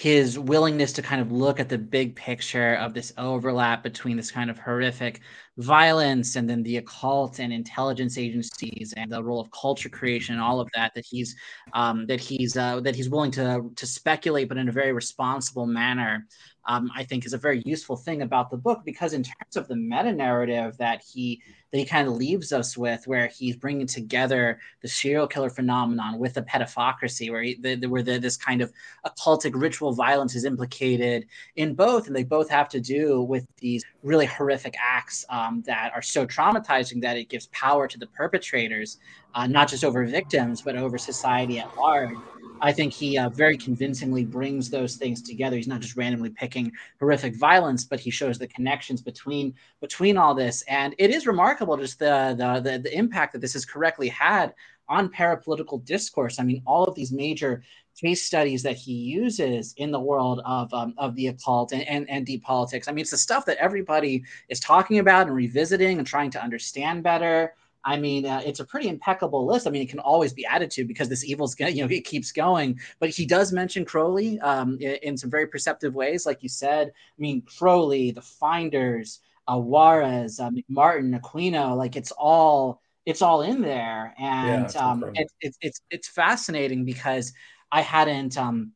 [0.00, 4.30] his willingness to kind of look at the big picture of this overlap between this
[4.30, 5.20] kind of horrific
[5.58, 10.42] violence and then the occult and intelligence agencies and the role of culture creation and
[10.42, 11.36] all of that that he's
[11.74, 15.66] um, that he's uh, that he's willing to to speculate but in a very responsible
[15.66, 16.26] manner
[16.64, 19.68] um, I think is a very useful thing about the book because in terms of
[19.68, 23.86] the meta narrative that he that he kind of leaves us with, where he's bringing
[23.86, 28.36] together the serial killer phenomenon with the pedophilicity, where he, the, the, where the, this
[28.36, 28.72] kind of
[29.06, 33.84] occultic ritual violence is implicated in both, and they both have to do with these
[34.02, 38.98] really horrific acts um, that are so traumatizing that it gives power to the perpetrators,
[39.34, 42.16] uh, not just over victims but over society at large.
[42.60, 45.56] I think he uh, very convincingly brings those things together.
[45.56, 50.34] He's not just randomly picking horrific violence, but he shows the connections between between all
[50.34, 50.62] this.
[50.68, 54.54] And it is remarkable just the the the, the impact that this has correctly had
[54.88, 56.38] on parapolitical discourse.
[56.38, 57.62] I mean, all of these major
[58.00, 62.08] case studies that he uses in the world of um, of the occult and, and,
[62.10, 62.88] and deep politics.
[62.88, 66.42] I mean, it's the stuff that everybody is talking about and revisiting and trying to
[66.42, 67.54] understand better.
[67.84, 69.66] I mean, uh, it's a pretty impeccable list.
[69.66, 72.04] I mean, it can always be added to because this evil's going, you know, it
[72.04, 72.80] keeps going.
[72.98, 76.88] But he does mention Crowley um, in, in, some very perceptive ways, like you said.
[76.88, 83.42] I mean, Crowley, the Finders, uh, Juarez, uh, Martin, Aquino, like it's all it's all
[83.42, 87.32] in there, and yeah, um, it, it, it's it's fascinating because
[87.72, 88.72] I hadn't um,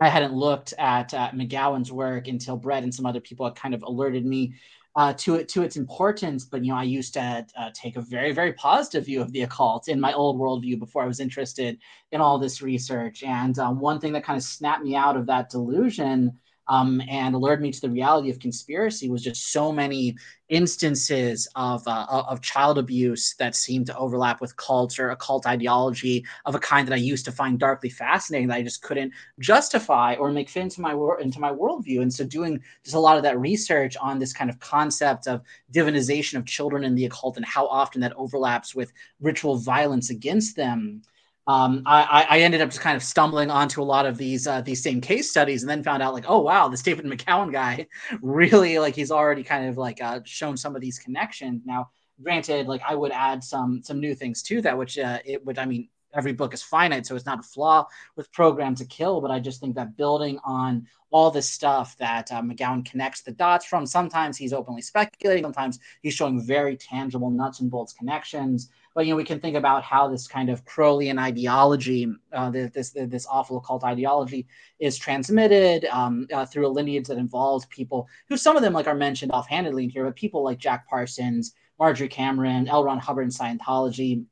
[0.00, 3.74] I hadn't looked at uh, McGowan's work until Brett and some other people had kind
[3.74, 4.54] of alerted me
[4.98, 6.44] uh, to it to its importance.
[6.44, 9.42] But you know, I used to uh, take a very very positive view of the
[9.42, 11.78] occult in my old worldview before I was interested
[12.10, 13.22] in all this research.
[13.22, 16.36] And um, one thing that kind of snapped me out of that delusion
[16.68, 20.16] um, and alerted me to the reality of conspiracy was just so many
[20.48, 26.54] instances of, uh, of child abuse that seemed to overlap with culture, occult ideology of
[26.54, 30.30] a kind that I used to find darkly fascinating that I just couldn't justify or
[30.30, 32.02] make fit into my wor- into my worldview.
[32.02, 35.42] And so, doing just a lot of that research on this kind of concept of
[35.72, 40.56] divinization of children in the occult and how often that overlaps with ritual violence against
[40.56, 41.02] them
[41.48, 44.60] um, I, I, ended up just kind of stumbling onto a lot of these uh,
[44.60, 47.86] these same case studies, and then found out like, oh wow, this David McGowan guy
[48.22, 51.62] really like he's already kind of like uh, shown some of these connections.
[51.64, 51.88] Now,
[52.22, 55.58] granted, like I would add some some new things to that, which uh, it would.
[55.58, 59.22] I mean, every book is finite, so it's not a flaw with Program to Kill,
[59.22, 63.32] but I just think that building on all this stuff that uh, McGowan connects the
[63.32, 68.68] dots from, sometimes he's openly speculating, sometimes he's showing very tangible nuts and bolts connections
[68.98, 72.90] but you know we can think about how this kind of Crowleyan ideology, uh, this
[72.90, 74.48] this awful occult ideology,
[74.80, 78.88] is transmitted um, uh, through a lineage that involves people who some of them like
[78.88, 82.82] are mentioned offhandedly in here, but people like Jack Parsons, Marjorie Cameron, L.
[82.82, 84.24] Ron Hubbard, and Scientology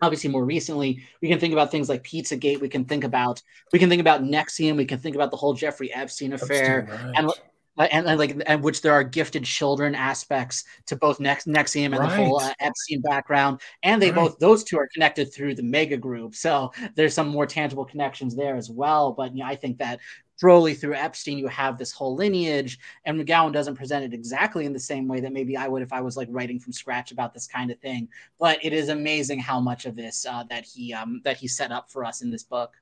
[0.00, 3.78] obviously more recently we can think about things like pizzagate we can think about we
[3.78, 4.76] can think about NXIVM.
[4.76, 7.18] we can think about the whole jeffrey epstein affair epstein, right.
[7.18, 7.30] and
[7.78, 11.98] and, and, like and which there are gifted children aspects to both Nex- NXIVM and
[11.98, 12.10] right.
[12.10, 14.16] the whole uh, Epstein background, and they right.
[14.16, 16.34] both those two are connected through the mega group.
[16.34, 19.12] So there's some more tangible connections there as well.
[19.12, 20.00] But you know, I think that
[20.38, 24.72] Crowley through Epstein, you have this whole lineage, and McGowan doesn't present it exactly in
[24.72, 27.32] the same way that maybe I would if I was like writing from scratch about
[27.32, 28.08] this kind of thing.
[28.38, 31.72] But it is amazing how much of this uh, that he um, that he set
[31.72, 32.74] up for us in this book.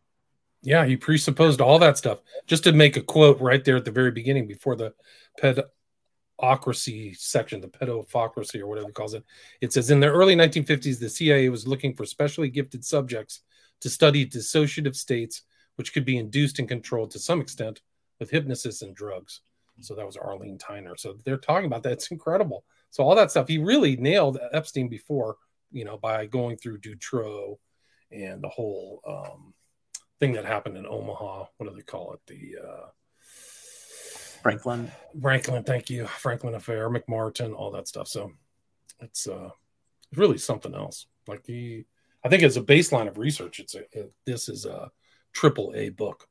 [0.65, 2.21] Yeah, he presupposed all that stuff.
[2.47, 4.95] Just to make a quote right there at the very beginning before the
[6.41, 9.25] pedocracy section, the pedopocracy or whatever he calls it.
[9.61, 13.41] It says in the early 1950s, the CIA was looking for specially gifted subjects
[13.81, 15.43] to study dissociative states
[15.77, 17.81] which could be induced and controlled to some extent
[18.19, 19.41] with hypnosis and drugs.
[19.81, 20.99] So that was Arlene Tyner.
[20.99, 21.93] So they're talking about that.
[21.93, 22.65] It's incredible.
[22.91, 25.37] So all that stuff, he really nailed Epstein before,
[25.73, 27.59] you know, by going through Dutroux
[28.13, 29.53] and the whole um,
[30.21, 31.47] thing that happened in Omaha.
[31.57, 32.21] What do they call it?
[32.27, 32.87] The uh,
[34.43, 34.91] Franklin.
[35.21, 36.07] Franklin, thank you.
[36.07, 38.09] Franklin affair, McMartin, all that stuff.
[38.09, 38.33] So
[39.01, 39.51] it's uh,
[40.15, 41.07] really something else.
[41.27, 41.85] Like the,
[42.25, 44.91] I think as a baseline of research, it's a, it, this is a
[45.33, 46.29] triple A book.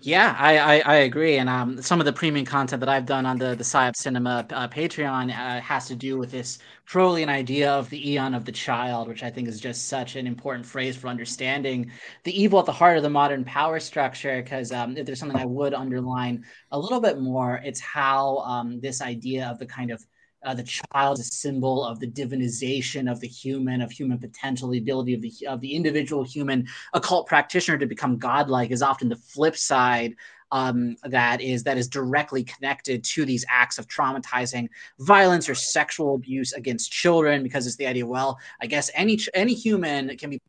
[0.00, 1.38] Yeah, I, I, I, agree.
[1.38, 4.46] And um, some of the premium content that I've done on the, the PSYOP Cinema
[4.50, 8.52] uh, Patreon uh, has to do with this Crowleyan idea of the eon of the
[8.52, 11.90] child, which I think is just such an important phrase for understanding
[12.24, 14.42] the evil at the heart of the modern power structure.
[14.42, 18.80] Because um, if there's something I would underline a little bit more, it's how um,
[18.80, 20.04] this idea of the kind of
[20.46, 24.68] uh, the child is a symbol of the divinization of the human, of human potential,
[24.68, 29.08] the ability of the of the individual human occult practitioner to become godlike is often
[29.08, 30.14] the flip side
[30.52, 34.68] um, that is that is directly connected to these acts of traumatizing
[35.00, 39.54] violence or sexual abuse against children because it's the idea well i guess any any
[39.54, 40.40] human can be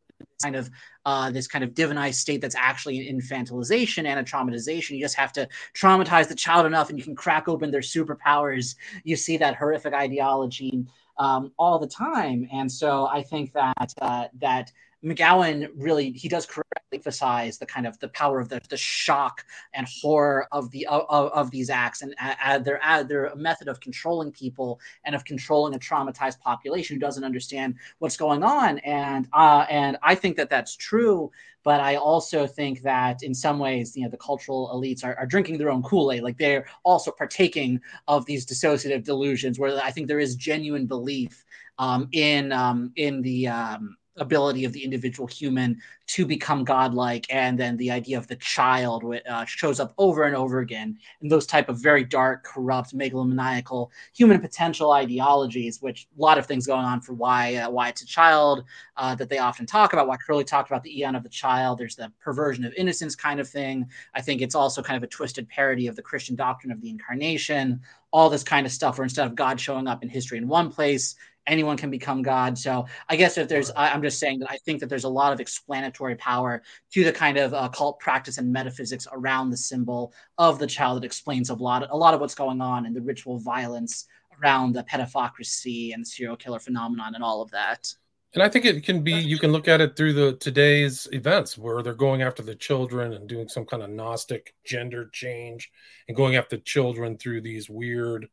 [0.42, 0.70] kind of
[1.06, 4.92] uh, this kind of divinized state that's actually an infantilization and a traumatization.
[4.92, 8.76] You just have to traumatize the child enough, and you can crack open their superpowers.
[9.04, 10.86] You see that horrific ideology
[11.18, 14.72] um, all the time, and so I think that uh, that
[15.04, 19.46] McGowan really he does correctly emphasize the kind of the power of the, the shock
[19.74, 23.80] and horror of the of, of these acts and add their add their method of
[23.80, 28.80] controlling people and of controlling a traumatized population who doesn't understand what's going on.
[28.80, 31.32] And uh, and I think that that's true
[31.68, 35.26] but I also think that in some ways you know the cultural elites are, are
[35.26, 36.24] drinking their own Kool-Aid.
[36.24, 41.44] Like they're also partaking of these dissociative delusions where I think there is genuine belief
[41.78, 47.60] um, in um, in the um, ability of the individual human to become godlike and
[47.60, 51.46] then the idea of the child uh, shows up over and over again in those
[51.46, 56.86] type of very dark corrupt megalomaniacal human potential ideologies which a lot of things going
[56.86, 58.64] on for why uh, why it's a child
[58.98, 61.78] uh, that they often talk about why Crowley talked about the eon of the child.
[61.78, 63.88] There's the perversion of innocence kind of thing.
[64.16, 66.90] I think it's also kind of a twisted parody of the christian doctrine of the
[66.90, 67.82] incarnation.
[68.12, 70.72] All this kind of stuff where instead of god showing up in history in one
[70.72, 71.16] place
[71.48, 72.58] anyone can become God.
[72.58, 75.34] So I guess if there's, I'm just saying that I think that there's a lot
[75.34, 76.62] of explanatory power
[76.94, 81.02] to the kind of uh, cult practice and metaphysics around the symbol of the child
[81.02, 84.06] that explains a lot, a lot of what's going on in the ritual violence
[84.42, 87.92] around the pedophocracy and the serial killer phenomenon and all of that.
[88.34, 91.58] And I think it can be you can look at it through the today's events
[91.58, 95.72] where they're going after the children and doing some kind of gnostic gender change
[96.08, 98.28] and going after children through these weird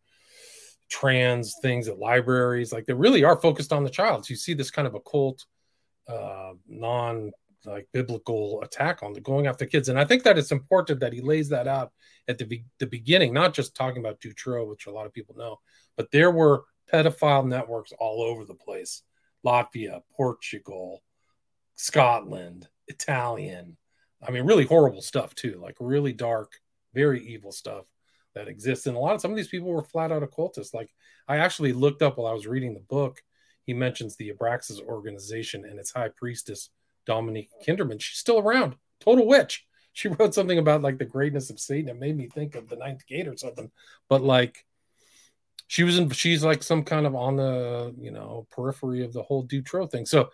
[0.91, 2.73] trans things at libraries.
[2.73, 4.27] Like they really are focused on the child.
[4.27, 5.45] So you see this kind of occult,
[6.09, 7.33] uh, non
[7.67, 9.89] like biblical attack on the going after kids.
[9.89, 11.93] And I think that it's important that he lays that out
[12.29, 15.35] at the, be- the beginning, not just talking about Dutroux, which a lot of people
[15.37, 15.61] know,
[15.97, 19.03] but there were pedophile networks all over the place
[19.45, 21.03] Latvia, Portugal,
[21.75, 23.77] Scotland, Italian.
[24.27, 26.53] I mean, really horrible stuff too, like really dark,
[26.95, 27.85] very evil stuff
[28.35, 28.87] that exists.
[28.87, 30.75] And a lot of some of these people were flat out occultists.
[30.75, 30.93] Like
[31.29, 33.23] I actually looked up while I was reading the book,
[33.65, 36.71] he mentions the Abraxas organization and its high priestess,
[37.07, 38.03] Dominique Kindermans.
[38.03, 39.67] She's still around, total witch.
[39.93, 41.89] She wrote something about like the greatness of Satan.
[41.89, 43.71] It made me think of the ninth gate or something.
[44.09, 44.65] But like
[45.67, 49.23] she was in she's like some kind of on the you know periphery of the
[49.23, 50.07] whole Dutroux thing.
[50.07, 50.31] So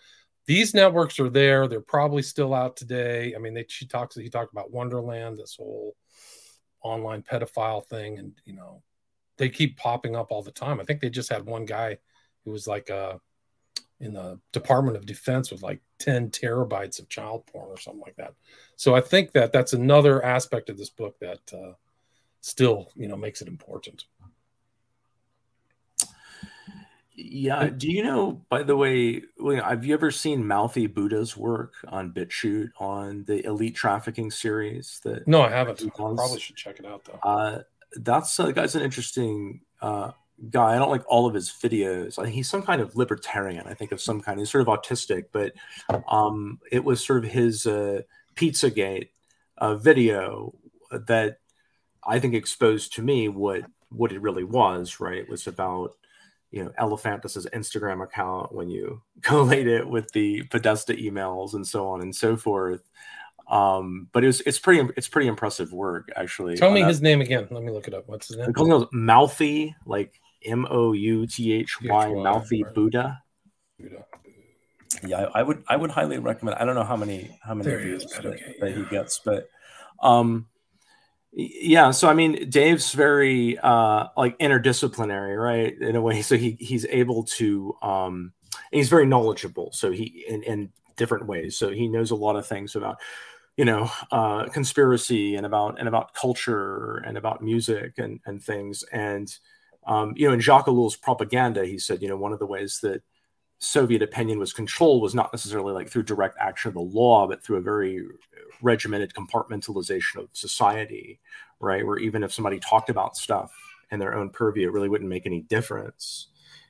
[0.46, 1.68] these networks are there.
[1.68, 3.34] They're probably still out today.
[3.36, 5.94] I mean, they she talks he talked about Wonderland, this whole
[6.82, 8.82] online pedophile thing and you know
[9.36, 11.96] they keep popping up all the time i think they just had one guy
[12.44, 13.20] who was like a
[14.00, 18.16] in the Department of Defense with like 10 terabytes of child porn or something like
[18.16, 18.34] that.
[18.76, 21.74] So I think that that's another aspect of this book that uh,
[22.40, 24.04] still, you know, makes it important.
[27.22, 27.68] Yeah.
[27.68, 32.70] Do you know, by the way, have you ever seen Mouthy Buddha's work on BitChute
[32.78, 35.00] on the Elite Trafficking series?
[35.04, 35.82] That no, I haven't.
[35.82, 37.18] I probably should check it out though.
[37.22, 37.62] Uh,
[37.96, 40.12] that's uh, guy's an interesting uh,
[40.48, 40.74] guy.
[40.74, 42.18] I don't like all of his videos.
[42.18, 43.66] I he's some kind of libertarian.
[43.66, 44.38] I think of some kind.
[44.38, 45.52] He's sort of autistic, but
[46.08, 48.02] um, it was sort of his uh,
[48.34, 49.08] PizzaGate
[49.58, 50.54] uh, video
[50.90, 51.38] that
[52.02, 55.00] I think exposed to me what what it really was.
[55.00, 55.96] Right, it was about
[56.50, 61.88] you know Alefantis's Instagram account when you collate it with the Podesta emails and so
[61.88, 62.82] on and so forth.
[63.48, 66.56] Um, but it's it's pretty it's pretty impressive work actually.
[66.56, 67.48] Tell me his name again.
[67.50, 68.04] Let me look it up.
[68.06, 68.52] What's his name?
[68.52, 73.20] Called Mouthy, like M O U T H Y, Mouthy Buddha.
[73.78, 74.04] Buddha.
[75.06, 76.58] Yeah, I, I, would I would highly recommend.
[76.58, 78.76] I don't know how many how many views that, okay, that yeah.
[78.76, 79.48] he gets, but
[80.02, 80.46] um,
[81.32, 81.90] yeah.
[81.90, 85.78] So I mean, Dave's very uh like interdisciplinary, right?
[85.80, 88.32] In a way, so he he's able to um,
[88.72, 89.70] he's very knowledgeable.
[89.72, 91.56] So he in in different ways.
[91.56, 92.98] So he knows a lot of things about
[93.56, 98.84] you know uh, conspiracy and about and about culture and about music and and things
[98.92, 99.32] and
[99.86, 102.80] um, you know, in Jacques Ellul's propaganda, he said, you know, one of the ways
[102.82, 103.02] that
[103.60, 107.42] Soviet opinion was controlled was not necessarily like through direct action of the law, but
[107.42, 108.06] through a very
[108.62, 111.20] regimented compartmentalization of society,
[111.60, 111.86] right?
[111.86, 113.54] Where even if somebody talked about stuff
[113.90, 116.28] in their own purview, it really wouldn't make any difference,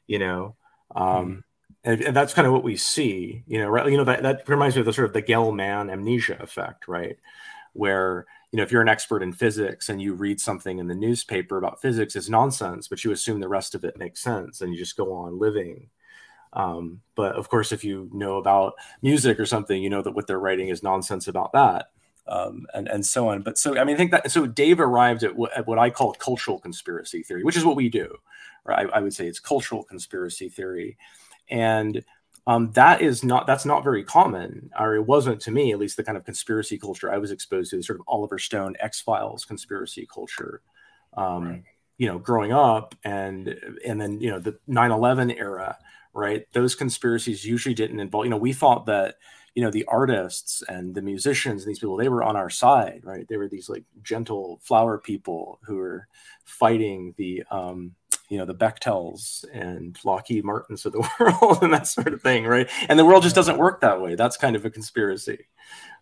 [0.08, 0.56] you know.
[0.96, 1.42] Um, mm.
[1.84, 3.68] and, and, that's kind of what we see, you know.
[3.68, 3.88] Right?
[3.88, 7.16] You know that that reminds me of the sort of the Gell-Mann amnesia effect, right?
[7.72, 10.94] Where you know, if you're an expert in physics and you read something in the
[10.94, 14.72] newspaper about physics, it's nonsense, but you assume the rest of it makes sense and
[14.72, 15.88] you just go on living.
[16.52, 20.26] Um, but of course, if you know about music or something, you know that what
[20.26, 21.90] they're writing is nonsense about that.
[22.26, 23.42] Um, and and so on.
[23.42, 25.90] But so I mean, I think that so Dave arrived at, w- at what I
[25.90, 28.14] call cultural conspiracy theory, which is what we do.
[28.64, 28.86] Right?
[28.92, 30.96] I, I would say it's cultural conspiracy theory,
[31.48, 32.04] and
[32.46, 35.96] um, that is not that's not very common, or it wasn't to me, at least
[35.96, 39.00] the kind of conspiracy culture I was exposed to, the sort of Oliver Stone X
[39.00, 40.62] Files conspiracy culture.
[41.16, 41.62] Um, right.
[41.98, 43.48] You know, growing up, and
[43.86, 45.78] and then you know the 9/11 era,
[46.12, 46.46] right?
[46.52, 48.26] Those conspiracies usually didn't involve.
[48.26, 49.16] You know, we thought that
[49.54, 53.00] you know the artists and the musicians and these people they were on our side,
[53.04, 53.26] right?
[53.28, 56.06] They were these like gentle flower people who were
[56.44, 57.92] fighting the um,
[58.28, 62.44] you know the Bechtels and Lockheed Martins of the world and that sort of thing,
[62.44, 62.68] right?
[62.88, 64.14] And the world just doesn't work that way.
[64.14, 65.46] That's kind of a conspiracy.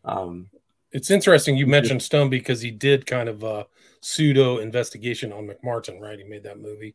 [0.04, 0.50] Um,
[0.92, 3.66] it's interesting you mentioned Stone because he did kind of a
[4.00, 6.18] pseudo investigation on McMartin, right?
[6.18, 6.94] He made that movie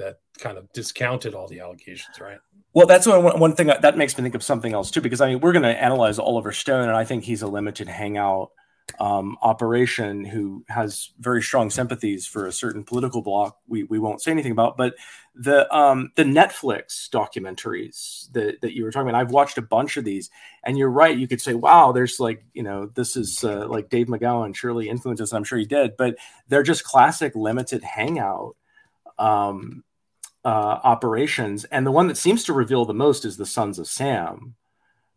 [0.00, 2.38] that kind of discounted all the allegations, right?
[2.72, 5.28] Well, that's one, one thing that makes me think of something else too, because I
[5.28, 8.50] mean, we're going to analyze Oliver Stone, and I think he's a limited hangout
[8.98, 14.20] um, operation who has very strong sympathies for a certain political bloc we, we won't
[14.20, 14.94] say anything about but
[15.34, 19.96] the um, the netflix documentaries that, that you were talking about i've watched a bunch
[19.96, 20.30] of these
[20.64, 23.90] and you're right you could say wow there's like you know this is uh, like
[23.90, 26.16] dave mcgowan surely influenced us i'm sure he did but
[26.48, 28.56] they're just classic limited hangout
[29.18, 29.84] um,
[30.44, 33.86] uh, operations and the one that seems to reveal the most is the sons of
[33.86, 34.54] sam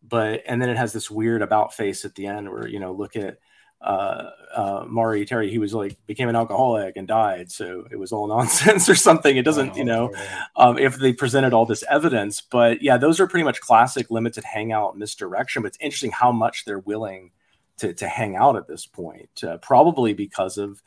[0.08, 2.92] but and then it has this weird about face at the end where you know
[2.92, 3.38] look at
[3.84, 7.52] uh, uh, Maury Terry, he was like became an alcoholic and died.
[7.52, 9.36] So it was all nonsense or something.
[9.36, 10.14] It doesn't, oh, you know,
[10.56, 12.42] um, if they presented all this evidence.
[12.42, 15.62] But yeah, those are pretty much classic limited hangout misdirection.
[15.62, 17.32] But it's interesting how much they're willing
[17.78, 20.82] to, to hang out at this point, uh, probably because of,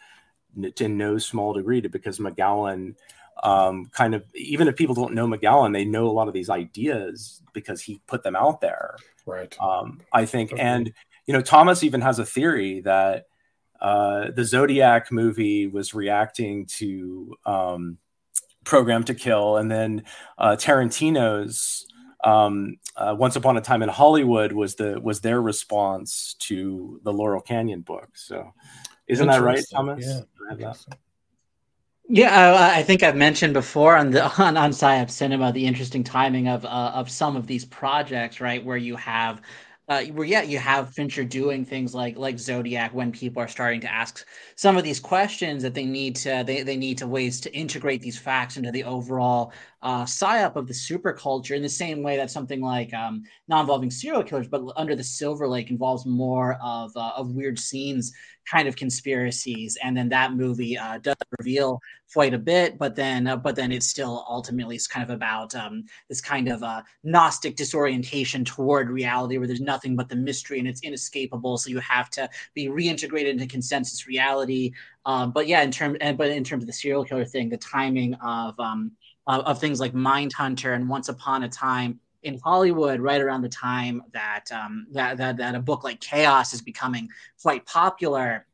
[0.77, 2.95] to no small degree, to because McGowan
[3.43, 6.51] um, kind of, even if people don't know McGowan, they know a lot of these
[6.51, 8.97] ideas because he put them out there.
[9.27, 9.55] Right.
[9.61, 10.63] Um, I think, okay.
[10.63, 10.93] and
[11.27, 13.27] you know, Thomas even has a theory that
[13.81, 17.99] uh, the Zodiac movie was reacting to um,
[18.65, 20.05] Programmed to Kill, and then
[20.39, 21.87] uh, Tarantino's
[22.25, 27.13] um, uh, Once Upon a Time in Hollywood was the was their response to the
[27.13, 28.11] Laurel Canyon book.
[28.15, 28.53] So,
[29.07, 30.07] isn't that right, Thomas?
[30.59, 30.73] Yeah.
[32.09, 36.05] Yeah, I, I, think I've mentioned before on the on, on PSYOP Cinema the interesting
[36.05, 38.65] timing of uh, of some of these projects, right?
[38.65, 39.41] Where you have
[39.89, 43.81] uh, where yeah, you have Fincher doing things like like Zodiac when people are starting
[43.83, 47.41] to ask some of these questions that they need to they, they need to ways
[47.41, 49.53] to integrate these facts into the overall
[49.87, 54.25] uh, psyop of the superculture in the same way that something like um, non-involving serial
[54.25, 58.13] killers, but under the Silver Lake involves more of uh, of weird scenes,
[58.51, 61.79] kind of conspiracies, and then that movie uh, does reveal
[62.13, 65.55] quite a bit, but then uh, but then it's still ultimately is kind of about
[65.55, 70.59] um, this kind of uh, gnostic disorientation toward reality, where there's nothing but the mystery
[70.59, 74.73] and it's inescapable, so you have to be reintegrated into consensus reality.
[75.05, 77.57] Um, but yeah, in terms and but in terms of the serial killer thing, the
[77.59, 78.91] timing of um,
[79.27, 83.49] of, of things like Mindhunter and Once Upon a Time in Hollywood, right around the
[83.49, 87.09] time that um, that, that that a book like Chaos is becoming
[87.41, 88.47] quite popular.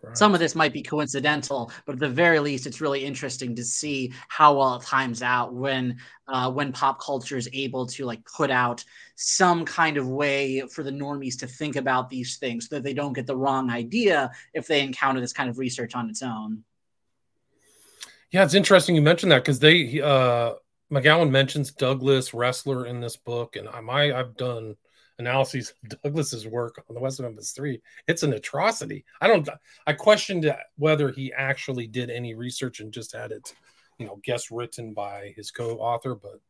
[0.00, 0.16] Right.
[0.16, 3.64] Some of this might be coincidental, but at the very least, it's really interesting to
[3.64, 5.98] see how well it times out when
[6.28, 8.84] uh, when pop culture is able to like put out
[9.16, 12.94] some kind of way for the normies to think about these things so that they
[12.94, 16.62] don't get the wrong idea if they encounter this kind of research on its own.
[18.30, 20.54] Yeah, it's interesting you mentioned that because they uh
[20.92, 24.76] McGowan mentions Douglas Ressler in this book, and I my I've done
[25.18, 27.80] analyses of Douglas's work on the West Memphis Three.
[28.06, 29.04] It's an atrocity.
[29.20, 29.48] I don't.
[29.86, 33.54] I questioned whether he actually did any research and just had it,
[33.98, 36.40] you know, guest written by his co-author, but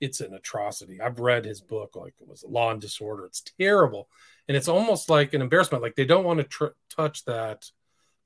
[0.00, 1.00] it's an atrocity.
[1.00, 3.26] I've read his book, like it was Law and Disorder.
[3.26, 4.08] It's terrible,
[4.48, 5.82] and it's almost like an embarrassment.
[5.82, 7.70] Like they don't want to tr- touch that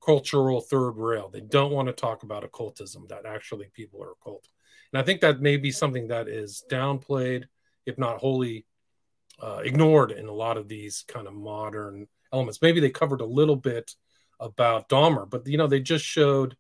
[0.05, 1.29] cultural third rail.
[1.29, 4.49] They don't want to talk about occultism, that actually people are occult.
[4.93, 7.45] And I think that may be something that is downplayed,
[7.87, 8.67] if not wholly
[9.41, 12.61] uh, ignored in a lot of these kind of modern elements.
[12.63, 13.95] Maybe they covered a little bit
[14.41, 16.57] about Dahmer, but you know, they just showed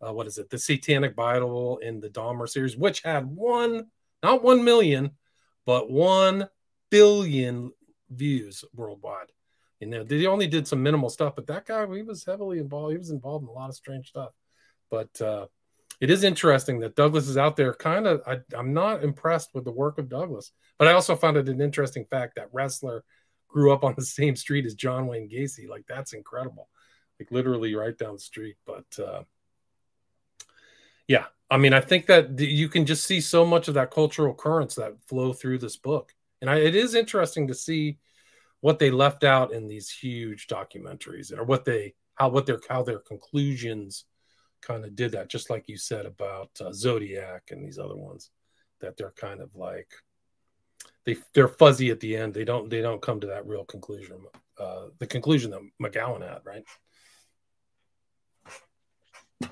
[0.00, 3.86] uh, what is it, the Satanic Bible in the Dahmer series, which had one,
[4.22, 5.12] not one million,
[5.66, 6.48] but one
[6.90, 7.72] billion
[8.10, 9.32] views worldwide.
[9.84, 12.92] You know, they only did some minimal stuff, but that guy, he was heavily involved.
[12.92, 14.30] He was involved in a lot of strange stuff.
[14.90, 15.46] But uh,
[16.00, 17.74] it is interesting that Douglas is out there.
[17.74, 18.22] Kind of,
[18.56, 22.06] I'm not impressed with the work of Douglas, but I also found it an interesting
[22.06, 23.02] fact that Ressler
[23.46, 25.68] grew up on the same street as John Wayne Gacy.
[25.68, 26.70] Like that's incredible,
[27.20, 28.56] like literally right down the street.
[28.64, 29.24] But uh,
[31.08, 34.32] yeah, I mean, I think that you can just see so much of that cultural
[34.32, 37.98] currents that flow through this book, and I, it is interesting to see
[38.64, 42.82] what they left out in these huge documentaries or what they how what their how
[42.82, 44.06] their conclusions
[44.62, 48.30] kind of did that just like you said about uh, zodiac and these other ones
[48.80, 49.92] that they're kind of like
[51.04, 52.32] they they're fuzzy at the end.
[52.32, 54.16] They don't they don't come to that real conclusion
[54.58, 56.64] uh the conclusion that mcgowan had right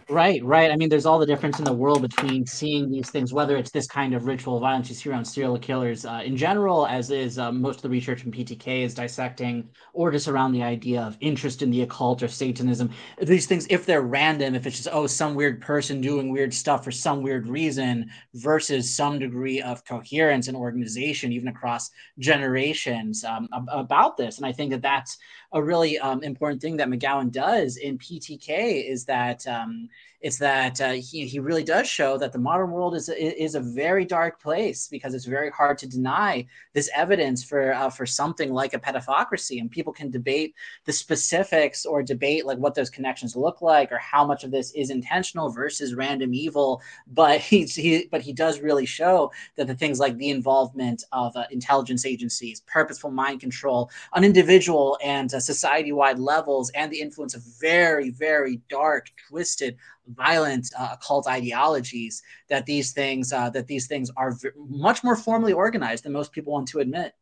[0.09, 0.71] Right, right.
[0.71, 3.71] I mean, there's all the difference in the world between seeing these things, whether it's
[3.71, 7.39] this kind of ritual violence you see around serial killers uh, in general, as is
[7.39, 11.17] uh, most of the research in PTK is dissecting, or just around the idea of
[11.21, 12.91] interest in the occult or Satanism.
[13.23, 16.85] These things, if they're random, if it's just, oh, some weird person doing weird stuff
[16.85, 23.49] for some weird reason, versus some degree of coherence and organization, even across generations um,
[23.69, 24.37] about this.
[24.37, 25.17] And I think that that's
[25.53, 29.89] a really um, important thing that McGowan does in PTK is that um,
[30.23, 33.61] it's that uh, he, he really does show that the modern world is is a
[33.61, 38.53] very dark place because it's very hard to deny this evidence for uh, for something
[38.53, 40.55] like a pedophocracy and people can debate
[40.85, 44.71] the specifics or debate like what those connections look like or how much of this
[44.73, 46.81] is intentional versus random evil.
[47.09, 51.37] But he's he but he does really show that the things like the involvement of
[51.37, 57.35] uh, intelligence agencies purposeful mind control on individual and uh, society-wide levels and the influence
[57.35, 59.77] of very very dark twisted
[60.09, 65.17] violent uh, occult ideologies that these things uh, that these things are v- much more
[65.17, 67.15] formally organized than most people want to admit.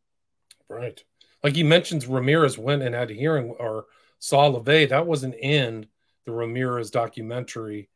[0.69, 1.03] Right,
[1.43, 3.87] like he mentions, Ramirez went and had a hearing or
[4.19, 4.89] saw LaVey.
[4.89, 5.87] That wasn't in
[6.27, 7.89] the Ramirez documentary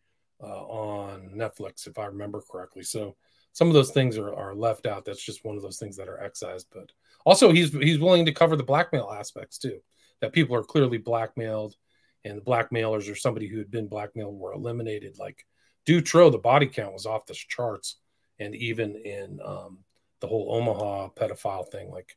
[0.43, 2.83] uh, on Netflix, if I remember correctly.
[2.83, 3.17] So
[3.53, 5.05] some of those things are, are left out.
[5.05, 6.67] That's just one of those things that are excised.
[6.73, 6.91] But
[7.25, 9.81] also, he's he's willing to cover the blackmail aspects too.
[10.21, 11.77] That people are clearly blackmailed
[12.25, 15.19] and the blackmailers or somebody who had been blackmailed were eliminated.
[15.19, 15.47] Like
[15.87, 17.97] Dutroux, the body count was off the charts,
[18.39, 19.79] and even in um,
[20.21, 22.17] the whole Omaha pedophile thing, like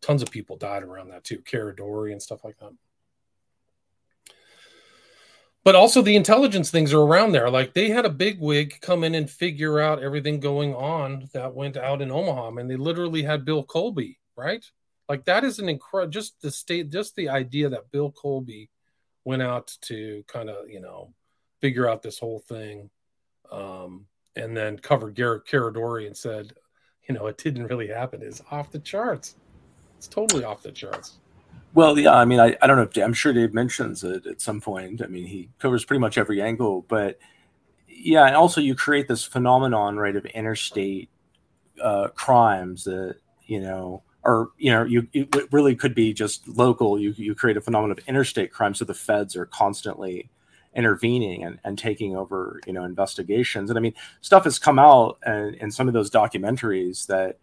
[0.00, 2.72] tons of people died around that too, Caradori and stuff like that.
[5.64, 7.50] But also the intelligence things are around there.
[7.50, 11.54] Like they had a big wig come in and figure out everything going on that
[11.54, 12.52] went out in Omaha.
[12.52, 14.64] Mean, they literally had Bill Colby, right?
[15.08, 18.70] Like that is an incredible just the state, just the idea that Bill Colby
[19.28, 21.12] went out to kind of you know
[21.60, 22.88] figure out this whole thing
[23.52, 24.06] um,
[24.36, 26.54] and then covered Garrett Caradori and said,
[27.06, 28.22] you know, it didn't really happen.
[28.22, 29.36] It's off the charts.
[29.98, 31.18] It's totally off the charts.
[31.74, 34.40] Well, yeah, I mean, I, I don't know if I'm sure Dave mentions it at
[34.40, 35.02] some point.
[35.02, 37.18] I mean, he covers pretty much every angle, but
[37.86, 41.10] yeah, and also you create this phenomenon, right, of interstate
[41.82, 43.16] uh, crimes that
[43.46, 47.00] you know, or you know, you it really could be just local.
[47.00, 50.28] You you create a phenomenon of interstate crime, so the feds are constantly
[50.76, 53.70] intervening and, and taking over, you know, investigations.
[53.70, 57.38] And I mean, stuff has come out and in some of those documentaries that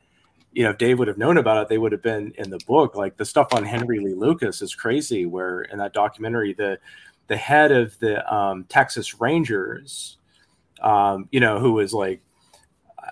[0.52, 2.60] you know, if Dave would have known about it, they would have been in the
[2.66, 2.96] book.
[2.96, 5.26] Like the stuff on Henry Lee Lucas is crazy.
[5.26, 6.80] Where in that documentary, the
[7.28, 10.18] the head of the um, Texas Rangers,
[10.82, 12.22] um, you know, who was like,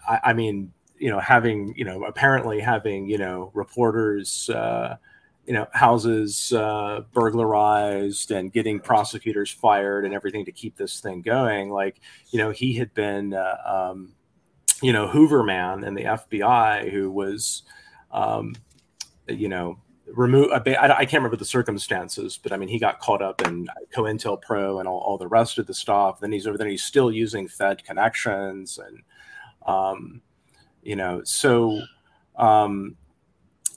[0.07, 0.71] I, I, mean,
[1.04, 4.49] you know, having you know, apparently having you know, reporters.
[4.49, 4.97] Uh,
[5.45, 11.22] you know houses uh, burglarized and getting prosecutors fired and everything to keep this thing
[11.22, 11.99] going like
[12.32, 14.14] you know he had been uh, um,
[14.84, 17.64] you know, Hooverman and the FBI, who was,
[18.12, 18.54] um,
[19.30, 20.51] you know, remove.
[20.51, 24.80] I, I can't remember the circumstances, but I mean, he got caught up in COINTELPRO
[24.80, 26.20] and all, all the rest of the stuff.
[26.20, 26.68] Then he's over there.
[26.68, 29.04] He's still using Fed connections, and
[29.66, 30.22] um,
[30.84, 31.81] you know, so
[32.36, 32.95] um,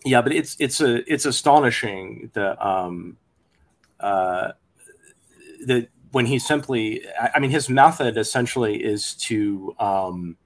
[0.05, 0.23] yeah.
[0.23, 3.17] But it's it's a it's astonishing that um,
[4.01, 4.53] uh,
[5.67, 7.03] that when he simply,
[7.35, 10.37] I mean, his method essentially is to um,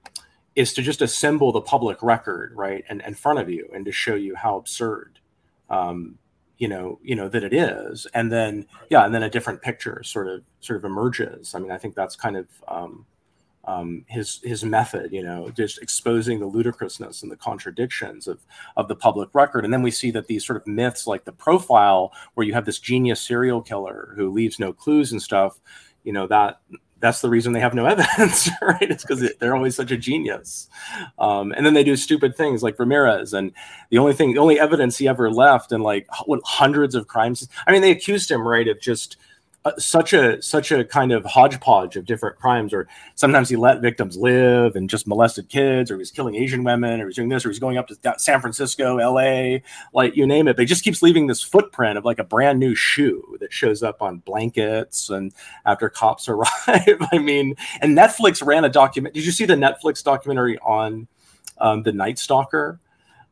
[0.55, 3.91] is to just assemble the public record right and in front of you and to
[3.91, 5.19] show you how absurd
[5.69, 6.17] um,
[6.57, 10.01] you know you know that it is and then yeah and then a different picture
[10.03, 13.05] sort of sort of emerges i mean i think that's kind of um,
[13.65, 18.39] um, his his method you know just exposing the ludicrousness and the contradictions of
[18.77, 21.31] of the public record and then we see that these sort of myths like the
[21.31, 25.59] profile where you have this genius serial killer who leaves no clues and stuff
[26.03, 26.59] you know that
[27.01, 28.89] that's the reason they have no evidence, right?
[28.89, 30.69] It's because they're always such a genius.
[31.19, 33.51] Um, and then they do stupid things like Ramirez, and
[33.89, 37.49] the only thing, the only evidence he ever left and like what hundreds of crimes.
[37.67, 39.17] I mean, they accused him, right, of just
[39.63, 43.79] uh, such a such a kind of hodgepodge of different crimes or sometimes he let
[43.79, 47.29] victims live and just molested kids or he was killing asian women or he's doing
[47.29, 49.59] this or he's going up to san francisco la
[49.93, 50.55] like you name it.
[50.55, 53.83] But he just keeps leaving this footprint of like a brand new shoe that shows
[53.83, 55.31] up on blankets and
[55.65, 57.07] after cops arrive.
[57.11, 59.13] I mean and netflix ran a document.
[59.13, 61.07] Did you see the netflix documentary on
[61.59, 62.79] um, the night stalker?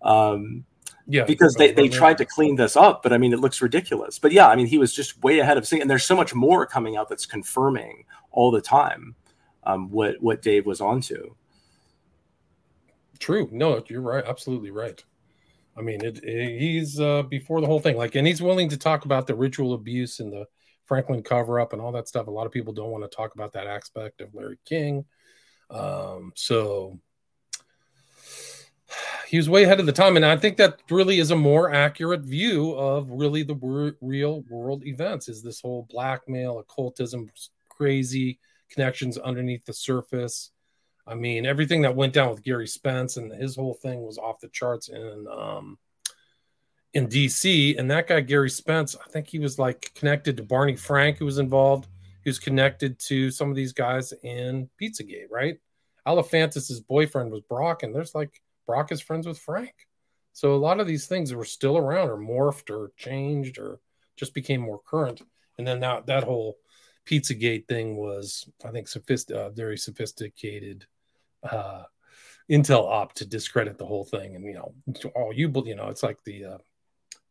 [0.03, 0.63] Um,
[1.09, 4.19] yeah, because they, they tried to clean this up, but I mean, it looks ridiculous.
[4.19, 6.35] But yeah, I mean, he was just way ahead of seeing, and there's so much
[6.35, 9.15] more coming out that's confirming all the time
[9.63, 11.33] um, what what Dave was onto.
[13.17, 13.49] True.
[13.51, 14.23] No, you're right.
[14.25, 15.03] Absolutely right.
[15.75, 18.77] I mean, it, it, he's uh, before the whole thing, like, and he's willing to
[18.77, 20.45] talk about the ritual abuse and the
[20.85, 22.27] Franklin cover up and all that stuff.
[22.27, 25.05] A lot of people don't want to talk about that aspect of Larry King.
[25.69, 26.99] Um, so
[29.29, 31.71] he was way ahead of the time and i think that really is a more
[31.71, 37.29] accurate view of really the wor- real world events is this whole blackmail occultism
[37.69, 40.51] crazy connections underneath the surface.
[41.07, 44.39] I mean everything that went down with gary spence and his whole thing was off
[44.39, 45.77] the charts in um
[46.93, 50.75] in dc and that guy gary spence i think he was like connected to barney
[50.75, 51.87] frank who was involved
[52.23, 55.57] he was connected to some of these guys in pizzagate right?
[56.05, 59.73] Alefantis's boyfriend was brock and there's like Brock is friends with Frank.
[60.31, 63.79] So a lot of these things were still around or morphed or changed or
[64.15, 65.23] just became more current.
[65.57, 66.55] And then that, that whole
[67.03, 70.85] Pizzagate thing was, I think, sophist- uh, very sophisticated
[71.41, 71.85] uh,
[72.47, 74.35] intel op to discredit the whole thing.
[74.35, 74.75] And, you know,
[75.15, 76.57] all you, you know, it's like the, uh,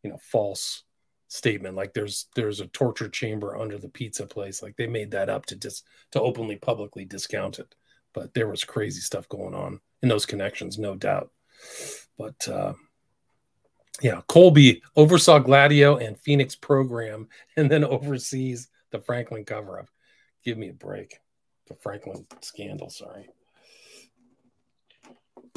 [0.03, 0.83] you know, false
[1.31, 5.29] statement like there's there's a torture chamber under the pizza place like they made that
[5.29, 7.75] up to just to openly publicly discount it
[8.15, 11.31] but there was crazy stuff going on in those connections, no doubt.
[12.17, 12.75] But uh,
[14.01, 19.89] yeah, Colby oversaw Gladio and Phoenix program and then oversees the Franklin cover up.
[20.45, 21.19] Give me a break.
[21.67, 23.29] The Franklin scandal, sorry.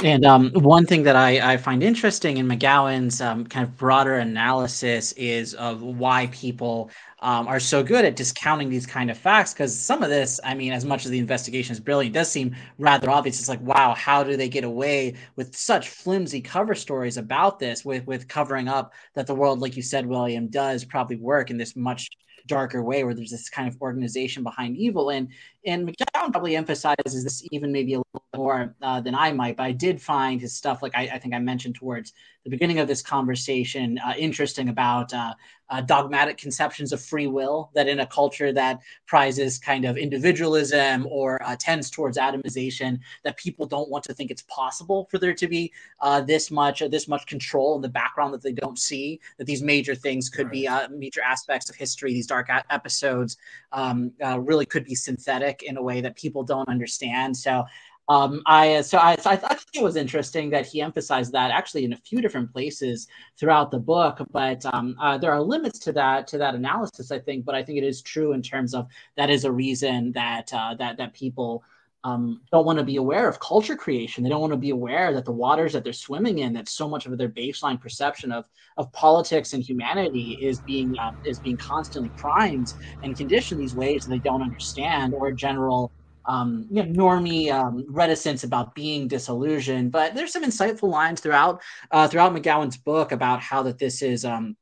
[0.04, 4.16] And um, one thing that I, I, find interesting in McGowan's um, kind of broader
[4.16, 6.90] analysis is of why people
[7.20, 9.54] um, are so good at discounting these kind of facts.
[9.54, 12.56] Because some of this, I mean, as much as the investigation is brilliant, does seem
[12.80, 13.40] rather obvious.
[13.40, 17.86] It's like, wow, how do they get away with such flimsy cover stories about this,
[17.86, 21.58] with with covering up that the world, like you said, William, does probably work in
[21.58, 22.10] this much
[22.48, 25.30] darker way where there's this kind of organization behind evil and
[25.66, 29.64] and mcgowan probably emphasizes this even maybe a little more uh, than I might, but
[29.64, 32.88] I did find his stuff, like I, I think I mentioned towards the beginning of
[32.88, 35.34] this conversation, uh, interesting about uh,
[35.70, 37.70] uh, dogmatic conceptions of free will.
[37.76, 43.38] That in a culture that prizes kind of individualism or uh, tends towards atomization, that
[43.38, 47.08] people don't want to think it's possible for there to be uh, this much this
[47.08, 49.20] much control in the background that they don't see.
[49.38, 50.90] That these major things could right.
[50.90, 52.12] be major aspects of history.
[52.14, 53.38] These dark a- episodes
[53.72, 57.36] um, really could be synthetic in a way that people don't understand.
[57.36, 57.66] So
[58.10, 61.94] um, I so I, I thought it was interesting that he emphasized that actually in
[61.94, 64.20] a few different places throughout the book.
[64.32, 67.46] But um, uh, there are limits to that to that analysis, I think.
[67.46, 70.76] But I think it is true in terms of that is a reason that uh,
[70.76, 71.64] that that people
[72.04, 74.24] um, don't want to be aware of culture creation.
[74.24, 76.88] They don't want to be aware that the waters that they're swimming in, that so
[76.90, 78.46] much of their baseline perception of
[78.78, 84.04] of politics and humanity is being uh, is being constantly primed and conditioned these ways
[84.04, 85.92] that they don't understand, or general
[86.26, 89.92] um, you know, normie um, reticence about being disillusioned.
[89.92, 94.26] But there's some insightful lines throughout uh, throughout McGowan's book about how that this is
[94.26, 94.56] um,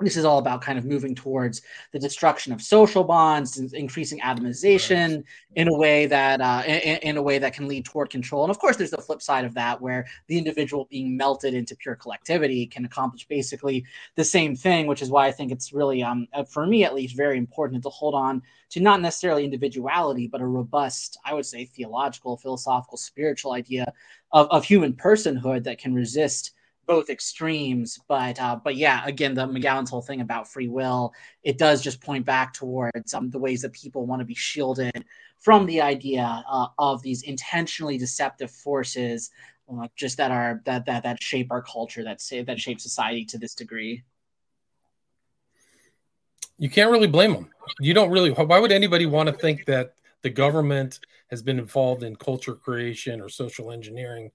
[0.00, 5.16] this is all about kind of moving towards the destruction of social bonds increasing atomization
[5.16, 5.24] right.
[5.54, 8.50] in a way that uh, in, in, a way that can lead toward control and
[8.50, 11.94] of course there's the flip side of that where the individual being melted into pure
[11.94, 13.84] collectivity can accomplish basically
[14.16, 16.94] the same thing which is why i think it's really um, uh, for me at
[16.94, 21.46] least very important to hold on to not necessarily individuality but a robust i would
[21.46, 23.90] say theological philosophical spiritual idea
[24.32, 26.52] of, of human personhood that can resist
[26.86, 27.98] both extremes.
[28.08, 31.12] But uh, but yeah, again, the McGowan's whole thing about free will,
[31.42, 35.04] it does just point back towards um, the ways that people want to be shielded
[35.38, 39.30] from the idea uh, of these intentionally deceptive forces,
[39.70, 43.24] uh, just that are that that that shape our culture, that say that shape society
[43.26, 44.02] to this degree.
[46.58, 47.50] You can't really blame them.
[47.80, 48.30] You don't really.
[48.30, 53.20] Why would anybody want to think that the government has been involved in culture creation
[53.20, 54.30] or social engineering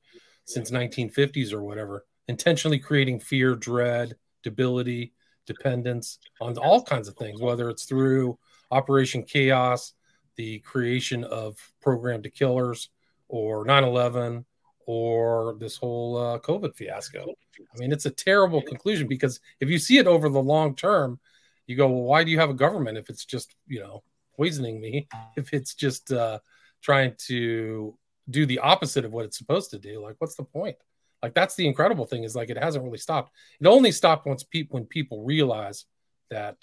[0.45, 2.06] since 1950s or whatever?
[2.28, 5.14] Intentionally creating fear, dread, debility,
[5.46, 8.38] dependence on all kinds of things, whether it's through
[8.72, 9.94] Operation Chaos,
[10.36, 12.90] the creation of programmed to killers,
[13.28, 14.46] or 9 11,
[14.86, 17.26] or this whole uh, COVID fiasco.
[17.60, 21.20] I mean, it's a terrible conclusion because if you see it over the long term,
[21.68, 24.04] you go, well, why do you have a government if it's just, you know,
[24.36, 25.08] poisoning me?
[25.38, 26.40] If it's just uh,
[26.82, 27.98] trying to
[28.30, 30.78] do the opposite of what it's supposed to do, like, what's the point?
[31.22, 33.32] Like that's the incredible thing is like it hasn't really stopped.
[33.60, 35.86] It only stopped once people when people realize
[36.30, 36.58] that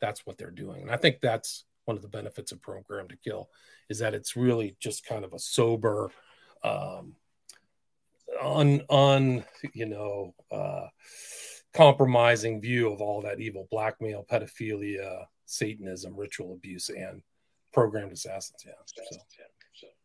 [0.00, 0.82] that's what they're doing.
[0.82, 3.48] And I think that's one of the benefits of Programmed to Kill
[3.88, 6.10] is that it's really just kind of a sober,
[6.62, 7.16] um,
[8.42, 10.86] un, un you know, uh,
[11.74, 17.22] compromising view of all that evil blackmail, pedophilia, Satanism, ritual abuse, and
[17.72, 18.62] programmed assassins.
[18.66, 18.72] Yeah.
[18.84, 19.16] So.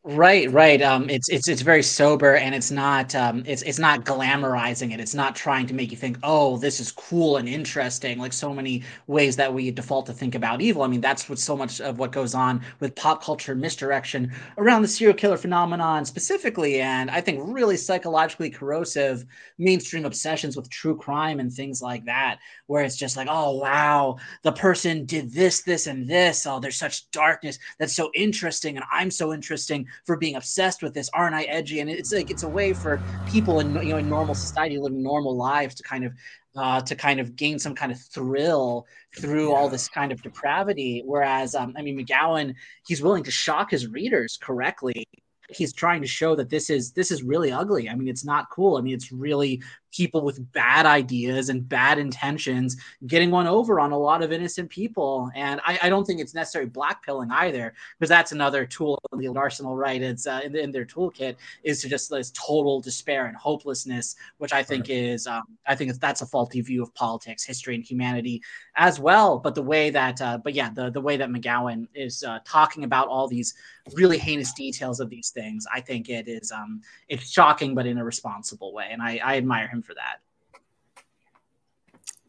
[0.05, 0.81] Right, right.
[0.81, 4.99] Um, it's it's it's very sober, and it's not um, it's it's not glamorizing it.
[4.99, 8.53] It's not trying to make you think, oh, this is cool and interesting, like so
[8.53, 10.81] many ways that we default to think about evil.
[10.83, 14.81] I mean, that's what so much of what goes on with pop culture misdirection around
[14.81, 19.23] the serial killer phenomenon specifically, and I think really psychologically corrosive
[19.57, 24.17] mainstream obsessions with true crime and things like that, where it's just like, oh wow,
[24.41, 26.45] the person did this, this, and this.
[26.45, 27.57] Oh, there's such darkness.
[27.79, 31.09] That's so interesting, and I'm so interesting for being obsessed with this.
[31.13, 31.79] Aren't I edgy?
[31.79, 35.03] And it's like it's a way for people in you know in normal society living
[35.03, 36.13] normal lives to kind of
[36.55, 38.85] uh, to kind of gain some kind of thrill
[39.17, 39.55] through yeah.
[39.55, 41.01] all this kind of depravity.
[41.05, 42.53] Whereas, um, I mean, McGowan,
[42.87, 45.07] he's willing to shock his readers correctly.
[45.49, 47.89] He's trying to show that this is this is really ugly.
[47.89, 48.77] I mean, it's not cool.
[48.77, 49.61] I mean, it's really
[49.93, 52.75] people with bad ideas and bad intentions
[53.07, 55.29] getting one over on a lot of innocent people.
[55.35, 59.27] And I, I don't think it's necessarily blackpilling either, because that's another tool in the
[59.27, 60.01] arsenal, right?
[60.01, 64.51] It's uh, in, in, their toolkit is to just this total despair and hopelessness, which
[64.51, 64.97] I think right.
[64.97, 68.41] is, um, I think that's a faulty view of politics, history, and humanity
[68.75, 69.37] as well.
[69.37, 72.83] But the way that, uh, but yeah, the, the way that McGowan is uh, talking
[72.83, 73.53] about all these
[73.93, 77.99] really heinous details of these things, I think it is, um, it's shocking, but in
[77.99, 78.87] a responsible way.
[78.91, 80.17] And I, I admire him for that.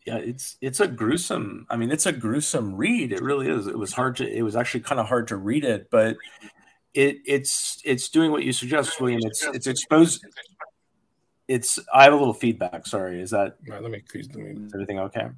[0.06, 1.66] Yeah, it's it's a gruesome.
[1.70, 3.12] I mean, it's a gruesome read.
[3.12, 3.66] It really is.
[3.66, 4.30] It was hard to.
[4.30, 6.16] It was actually kind of hard to read it, but
[6.92, 9.20] it it's it's doing what you suggest, William.
[9.24, 10.22] It's it's exposed.
[11.48, 11.78] It's.
[11.92, 12.86] I have a little feedback.
[12.86, 13.20] Sorry.
[13.20, 13.56] Is that?
[13.66, 14.02] Right, let me.
[14.14, 14.66] Let me.
[14.66, 15.28] Is everything okay?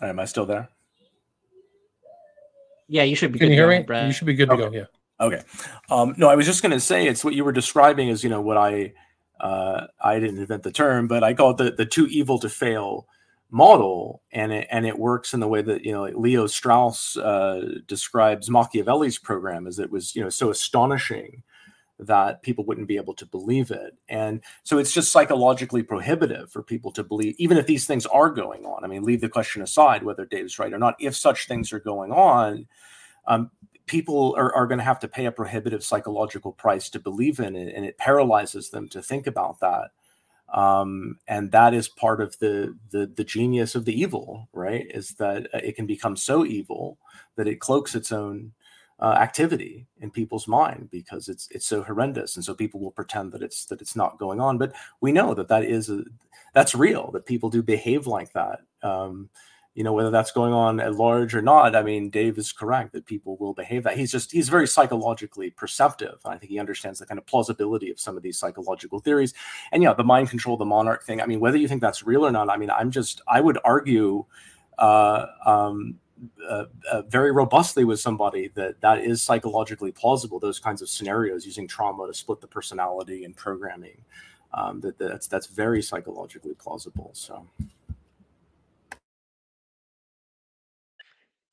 [0.00, 0.68] Am I still there?
[2.88, 3.38] Yeah, you should be.
[3.38, 3.82] Can you hear me?
[3.82, 4.06] Brad.
[4.06, 4.70] You should be good to go.
[4.72, 4.84] Yeah.
[5.20, 5.42] Okay.
[5.90, 8.30] Um, no, I was just going to say it's what you were describing is, you
[8.30, 8.92] know, what I,
[9.40, 12.48] uh, I didn't invent the term, but I call it the, the too evil to
[12.48, 13.06] fail
[13.50, 17.78] model and it and it works in the way that you know leo strauss uh,
[17.86, 21.44] describes machiavelli's program as it was you know so astonishing
[21.98, 23.96] that people wouldn't be able to believe it.
[24.08, 28.30] And so it's just psychologically prohibitive for people to believe even if these things are
[28.30, 28.84] going on.
[28.84, 30.96] I mean leave the question aside whether dave's right or not.
[30.98, 32.66] If such things are going on
[33.26, 33.50] um,
[33.86, 37.56] people are, are going to have to pay a prohibitive psychological price to believe in
[37.56, 39.90] it and it paralyzes them to think about that.
[40.52, 44.86] Um, and that is part of the, the the genius of the evil right?
[44.90, 46.98] Is that uh, it can become so evil
[47.34, 48.52] that it cloaks its own
[49.00, 53.32] uh, activity in people's mind because it's it's so horrendous and so people will pretend
[53.32, 54.56] that it's that it's not going on.
[54.56, 56.04] But we know that that is a,
[56.54, 58.60] that's real that people do behave like that.
[58.82, 59.28] Um,
[59.76, 62.92] you know whether that's going on at large or not i mean dave is correct
[62.92, 63.96] that people will behave that.
[63.96, 66.18] He's just he's very psychologically perceptive.
[66.24, 69.34] I think he understands the kind of plausibility of some of these psychological theories.
[69.72, 72.26] And yeah the mind control the monarch thing i mean whether you think that's real
[72.26, 74.24] or not i mean i'm just i would argue
[74.78, 75.98] uh, um,
[76.48, 81.44] uh, uh, very robustly with somebody that that is psychologically plausible those kinds of scenarios
[81.44, 84.00] using trauma to split the personality and programming
[84.54, 87.46] um, that that's that's very psychologically plausible so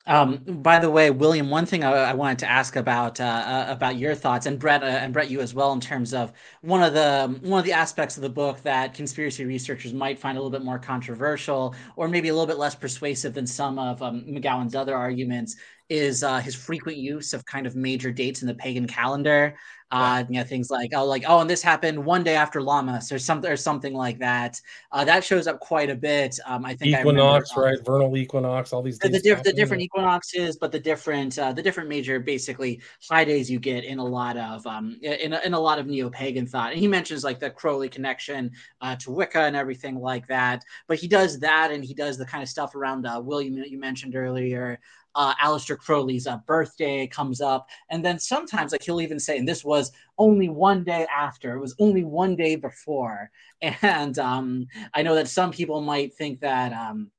[0.05, 3.65] Um, by the way, William, one thing I, I wanted to ask about uh, uh,
[3.69, 6.83] about your thoughts, and Brett, uh, and Brett, you as well, in terms of one
[6.83, 10.41] of the one of the aspects of the book that conspiracy researchers might find a
[10.41, 14.25] little bit more controversial, or maybe a little bit less persuasive than some of um,
[14.27, 15.55] McGowan's other arguments,
[15.89, 19.55] is uh, his frequent use of kind of major dates in the pagan calendar.
[19.91, 23.11] Uh, you know, things like oh, like oh, and this happened one day after Lammas
[23.11, 24.59] or something or something like that.
[24.91, 26.39] Uh, that shows up quite a bit.
[26.47, 27.85] Um, I think equinox, I remember, right?
[27.85, 31.61] Vernal equinox, all these the, the, diff- the different equinoxes, but the different uh, the
[31.61, 35.53] different major basically high days you get in a lot of um in a, in
[35.53, 36.71] a lot of neo pagan thought.
[36.71, 38.49] And he mentions like the Crowley connection
[38.81, 40.63] uh, to Wicca and everything like that.
[40.87, 43.69] But he does that, and he does the kind of stuff around uh, William that
[43.69, 44.79] you mentioned earlier
[45.15, 47.67] uh, Aleister Crowley's uh, birthday comes up.
[47.89, 51.59] And then sometimes, like, he'll even say, and this was only one day after, it
[51.59, 53.29] was only one day before.
[53.81, 56.73] And um, I know that some people might think that.
[56.73, 57.11] Um,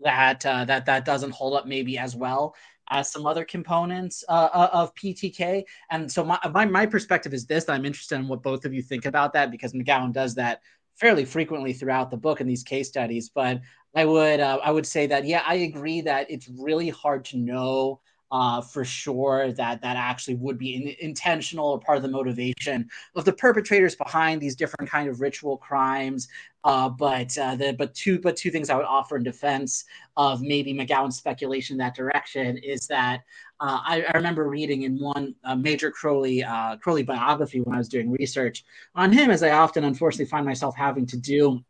[0.00, 2.54] that uh, that that doesn't hold up maybe as well
[2.90, 5.64] as some other components uh, uh of PTK.
[5.90, 8.82] And so my, my my perspective is this: I'm interested in what both of you
[8.82, 10.60] think about that because McGowan does that
[10.96, 13.28] fairly frequently throughout the book in these case studies.
[13.28, 13.60] But
[13.94, 17.38] I would uh, I would say that yeah, I agree that it's really hard to
[17.38, 18.00] know
[18.32, 22.88] uh, for sure that that actually would be in, intentional or part of the motivation
[23.14, 26.28] of the perpetrators behind these different kind of ritual crimes.
[26.64, 29.84] Uh, but uh, the but two but two things I would offer in defense
[30.16, 33.22] of maybe McGowan's speculation in that direction is that
[33.58, 37.88] uh, I, I, remember reading in one major Crowley uh, Crowley biography when I was
[37.88, 41.64] doing research on him, as I often unfortunately find myself having to do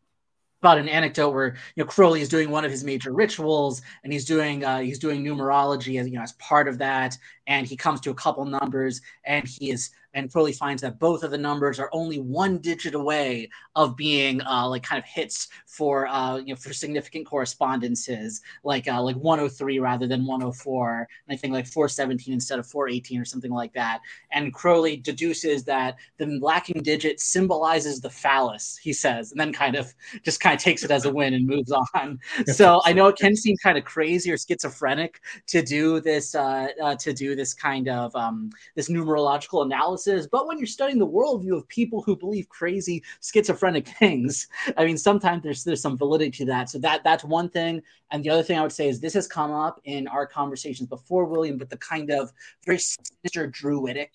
[0.61, 4.11] about an anecdote where you know Crowley is doing one of his major rituals and
[4.11, 7.17] he's doing uh, he's doing numerology as you know as part of that.
[7.45, 11.21] And he comes to a couple numbers and he is and Crowley finds that both
[11.21, 15.47] of the numbers are only one digit away of being uh, like kind of hits
[15.67, 21.07] for uh, you know for significant correspondences, like uh, like 103 rather than 104, and
[21.29, 23.99] I think like 417 instead of 418 or something like that.
[24.31, 29.75] And Crowley deduces that the lacking digit symbolizes the phallus, he says, and then kind
[29.75, 29.93] of
[30.23, 32.19] just kind of takes it as a win and moves on.
[32.47, 36.69] so I know it can seem kind of crazy or schizophrenic to do this uh,
[36.81, 41.07] uh, to do this kind of um, this numerological analysis but when you're studying the
[41.07, 44.47] worldview of people who believe crazy schizophrenic things,
[44.77, 46.69] I mean, sometimes there's there's some validity to that.
[46.69, 47.81] So that that's one thing.
[48.11, 50.87] And the other thing I would say is this has come up in our conversations
[50.89, 52.31] before, William, but the kind of
[52.65, 54.11] very sinister druidic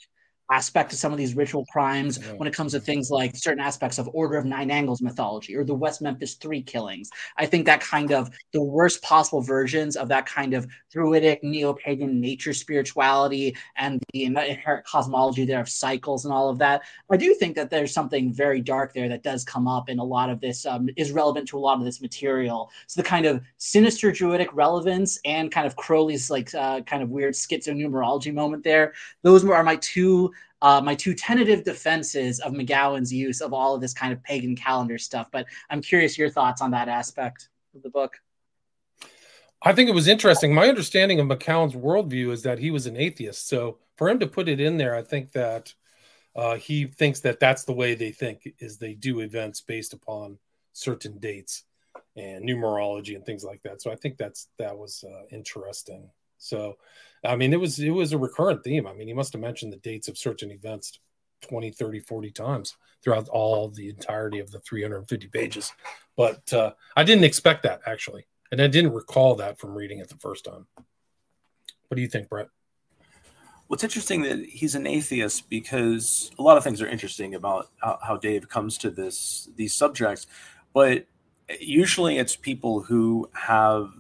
[0.53, 2.33] aspect to some of these ritual crimes yeah.
[2.35, 5.65] when it comes to things like certain aspects of Order of Nine Angles mythology or
[5.65, 7.11] the West Memphis Three killings.
[7.39, 11.73] I think that kind of the worst possible versions of that kind of druidic neo
[11.73, 16.83] pagan nature spirituality and the inherent cosmology there of cycles and all of that.
[17.11, 20.05] I do think that there's something very dark there that does come up in a
[20.05, 22.71] lot of this, um, is relevant to a lot of this material.
[22.87, 27.09] So the kind of sinister druidic relevance and kind of Crowley's like uh, kind of
[27.09, 28.93] weird schizonumerology moment there.
[29.23, 30.33] Those are my two
[30.63, 34.57] uh, my two tentative defenses of McGowan's use of all of this kind of pagan
[34.57, 35.29] calendar stuff.
[35.31, 38.15] But I'm curious your thoughts on that aspect of the book.
[39.61, 40.55] I think it was interesting.
[40.55, 43.49] My understanding of McGowan's worldview is that he was an atheist.
[43.49, 45.75] So for him to put it in there, I think that
[46.35, 50.39] uh, he thinks that that's the way they think is they do events based upon
[50.73, 51.65] certain dates
[52.17, 53.83] and numerology and things like that.
[53.83, 56.09] So I think that's that was uh, interesting.
[56.43, 56.77] So,
[57.25, 58.87] I mean, it was it was a recurrent theme.
[58.87, 60.99] I mean, he must have mentioned the dates of certain events
[61.43, 65.73] 20, 30, 40 times throughout all the entirety of the 350 pages.
[66.17, 68.27] But uh, I didn't expect that actually.
[68.51, 70.67] and I didn't recall that from reading it the first time.
[71.89, 72.49] What do you think, Brett?
[73.71, 77.99] It's interesting that he's an atheist because a lot of things are interesting about how,
[78.03, 80.27] how Dave comes to this these subjects,
[80.75, 81.07] but
[81.59, 83.91] usually it's people who have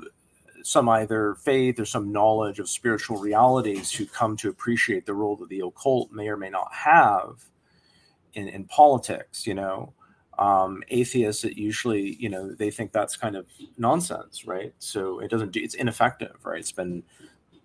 [0.66, 5.36] some either faith or some knowledge of spiritual realities who come to appreciate the role
[5.36, 7.44] that the occult may or may not have
[8.34, 9.92] in, in politics, you know.
[10.38, 13.46] Um, atheists, usually, you know, they think that's kind of
[13.76, 14.72] nonsense, right?
[14.78, 16.58] So it doesn't do, it's ineffective, right?
[16.58, 17.02] It's been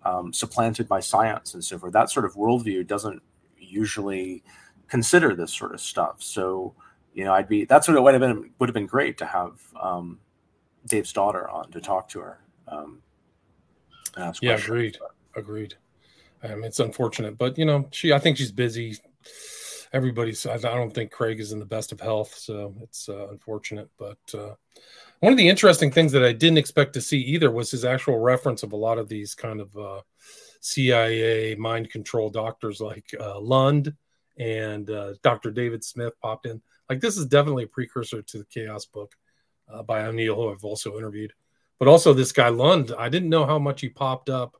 [0.04, 1.92] um, supplanted by science and so forth.
[1.92, 3.22] That sort of worldview doesn't
[3.58, 4.42] usually
[4.86, 6.22] consider this sort of stuff.
[6.22, 6.74] So,
[7.14, 9.26] you know, I'd be, that's what it would have been, would have been great to
[9.26, 10.20] have um,
[10.86, 12.40] Dave's daughter on to talk to her.
[12.70, 13.02] Um,
[14.40, 14.98] yeah, agreed.
[15.36, 15.74] Agreed.
[16.42, 18.96] Um, it's unfortunate, but you know, she, I think she's busy
[19.92, 23.88] everybody's I don't think Craig is in the best of health, so it's uh, unfortunate.
[23.98, 24.54] But uh,
[25.20, 28.18] one of the interesting things that I didn't expect to see either was his actual
[28.18, 30.00] reference of a lot of these kind of uh,
[30.60, 33.94] CIA mind control doctors like uh, Lund
[34.38, 35.50] and uh, Dr.
[35.50, 36.60] David Smith popped in.
[36.88, 39.14] Like this is definitely a precursor to the Chaos book
[39.72, 41.32] uh, by O'Neill, who I've also interviewed.
[41.78, 44.56] But also this guy Lund, I didn't know how much he popped up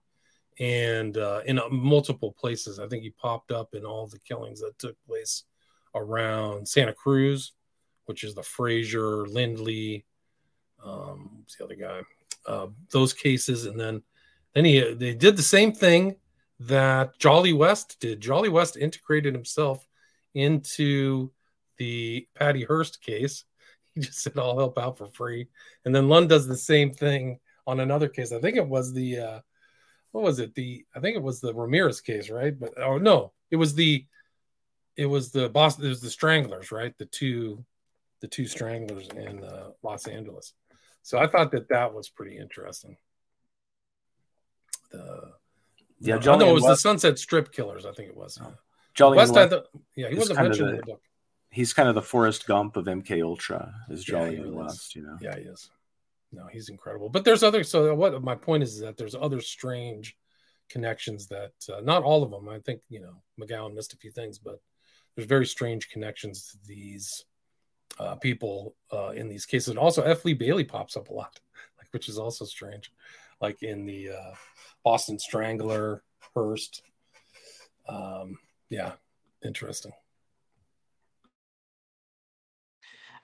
[0.60, 2.78] and uh, in uh, multiple places.
[2.78, 5.44] I think he popped up in all the killings that took place
[5.94, 7.52] around Santa Cruz,
[8.06, 10.04] which is the Frazier, Lindley,
[10.84, 12.02] um, what's the other guy?
[12.46, 14.02] Uh, those cases, and then
[14.54, 16.16] then he they did the same thing
[16.60, 18.20] that Jolly West did.
[18.20, 19.86] Jolly West integrated himself
[20.34, 21.30] into
[21.76, 23.44] the Patty Hearst case.
[23.98, 25.48] He just said, "I'll help out for free,"
[25.84, 28.32] and then Lund does the same thing on another case.
[28.32, 29.40] I think it was the uh,
[30.12, 30.54] what was it?
[30.54, 32.58] The I think it was the Ramirez case, right?
[32.58, 34.04] But oh no, it was the
[34.96, 35.86] it was the Boston.
[35.86, 36.96] It was the Stranglers, right?
[36.98, 37.64] The two
[38.20, 40.52] the two Stranglers in uh, Los Angeles.
[41.02, 42.96] So I thought that that was pretty interesting.
[44.90, 45.32] The
[46.00, 47.86] yeah, no, Jolly no, it was West, the Sunset Strip Killers.
[47.86, 48.38] I think it was.
[48.42, 48.52] Oh.
[48.94, 49.54] Jolly West, West,
[49.94, 51.02] yeah, he wasn't mentioned the, in the book.
[51.50, 53.74] He's kind of the Forrest Gump of MK Ultra.
[53.88, 55.16] Is Jolly yeah, West, you know?
[55.20, 55.70] Yeah, he is
[56.32, 57.08] no, he's incredible.
[57.08, 57.64] But there's other.
[57.64, 60.16] So what my point is, is that there's other strange
[60.68, 62.48] connections that uh, not all of them.
[62.48, 64.60] I think you know McGowan missed a few things, but
[65.14, 67.24] there's very strange connections to these
[67.98, 69.68] uh, people uh, in these cases.
[69.68, 70.24] And also, F.
[70.24, 71.40] Lee Bailey pops up a lot,
[71.78, 72.92] like which is also strange,
[73.40, 74.34] like in the uh,
[74.84, 76.02] Boston Strangler,
[76.34, 76.82] Hearst.
[77.88, 78.38] Um,
[78.68, 78.92] yeah,
[79.42, 79.92] interesting.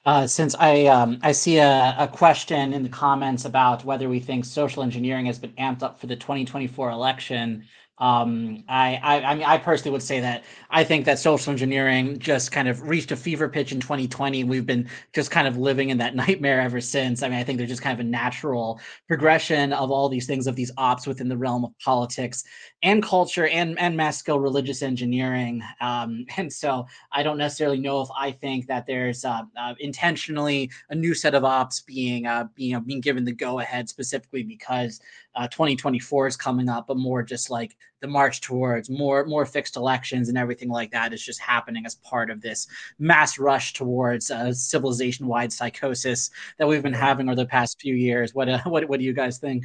[0.06, 4.20] Uh, since I um, I see a, a, question in the comments about whether we
[4.20, 7.64] think social engineering has been amped up for the 2024 election,
[7.98, 12.18] um, I, I, I mean, I personally would say that I think that social engineering
[12.18, 14.42] just kind of reached a fever pitch in 2020.
[14.42, 17.22] We've been just kind of living in that nightmare ever since.
[17.22, 20.48] I mean, I think they're just kind of a natural progression of all these things
[20.48, 22.42] of these ops within the realm of politics
[22.82, 25.62] and culture and and mass scale religious engineering.
[25.80, 30.68] Um, and so I don't necessarily know if I think that there's uh, uh, intentionally
[30.90, 35.00] a new set of ops being uh, being being given the go ahead specifically because
[35.36, 39.76] uh, 2024 is coming up, but more just like the march towards more more fixed
[39.76, 42.66] elections and everything like that is just happening as part of this
[42.98, 47.94] mass rush towards uh, civilization wide psychosis that we've been having over the past few
[47.94, 48.34] years.
[48.34, 49.64] What uh, what what do you guys think?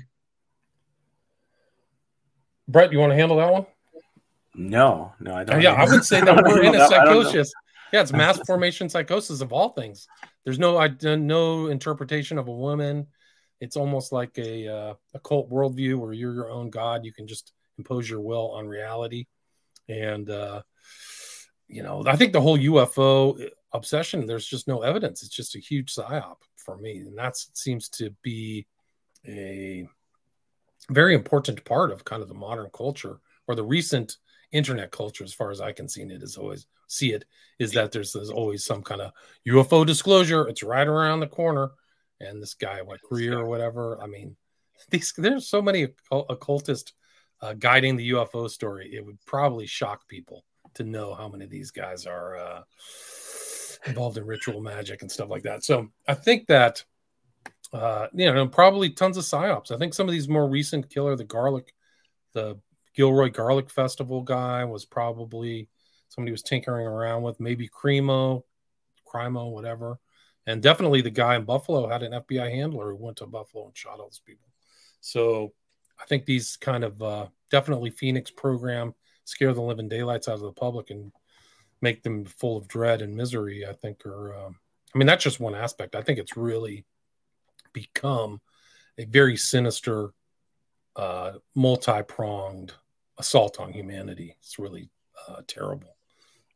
[2.68, 3.66] Brett, you want to handle that one?
[4.56, 5.62] No, no, I don't.
[5.62, 7.52] Yeah, I would say that we're in a psychosis.
[7.92, 10.08] Yeah, it's mass formation psychosis of all things.
[10.44, 13.08] There's no I no interpretation of a woman
[13.60, 17.06] it's almost like a uh, a cult worldview where you're your own god.
[17.06, 19.26] You can just impose your will on reality,
[19.88, 20.62] and uh,
[21.68, 24.26] you know, I think the whole UFO obsession.
[24.26, 25.24] There's just no evidence.
[25.24, 28.66] It's just a huge psyop for me, and that seems to be
[29.28, 29.88] a
[30.90, 34.18] very important part of kind of the modern culture or the recent
[34.52, 37.26] internet culture, as far as I can see it, is always see it
[37.60, 39.12] is that there's, there's always some kind of
[39.48, 40.48] UFO disclosure.
[40.48, 41.72] It's right around the corner
[42.20, 44.02] and this guy, what Greer or whatever.
[44.02, 44.36] I mean,
[44.90, 46.94] these there's so many occultists
[47.42, 48.92] uh, guiding the UFO story.
[48.94, 50.44] It would probably shock people
[50.76, 52.62] to know how many of these guys are uh,
[53.86, 55.64] involved in ritual magic and stuff like that.
[55.64, 56.84] So I think that
[57.72, 59.72] uh, you know probably tons of psyops.
[59.72, 61.74] I think some of these more recent killer, the garlic,
[62.34, 62.60] the
[62.96, 65.70] Gilroy Garlic Festival guy was probably
[66.10, 68.44] somebody was tinkering around with maybe Cremo,
[69.08, 70.00] Crimo, whatever.
[70.50, 73.78] And definitely the guy in Buffalo had an FBI handler who went to Buffalo and
[73.78, 74.48] shot all those people.
[75.00, 75.54] So
[76.02, 78.96] I think these kind of uh, definitely Phoenix program
[79.26, 81.12] scare the living daylights out of the public and
[81.82, 83.64] make them full of dread and misery.
[83.64, 84.56] I think are, um,
[84.94, 85.96] I mean, that's just one aspect.
[85.96, 86.84] I think it's really
[87.72, 88.42] become
[88.98, 90.14] a very sinister,
[90.96, 92.74] uh, multi pronged
[93.20, 94.36] assault on humanity.
[94.42, 94.90] It's really
[95.28, 95.96] uh, terrible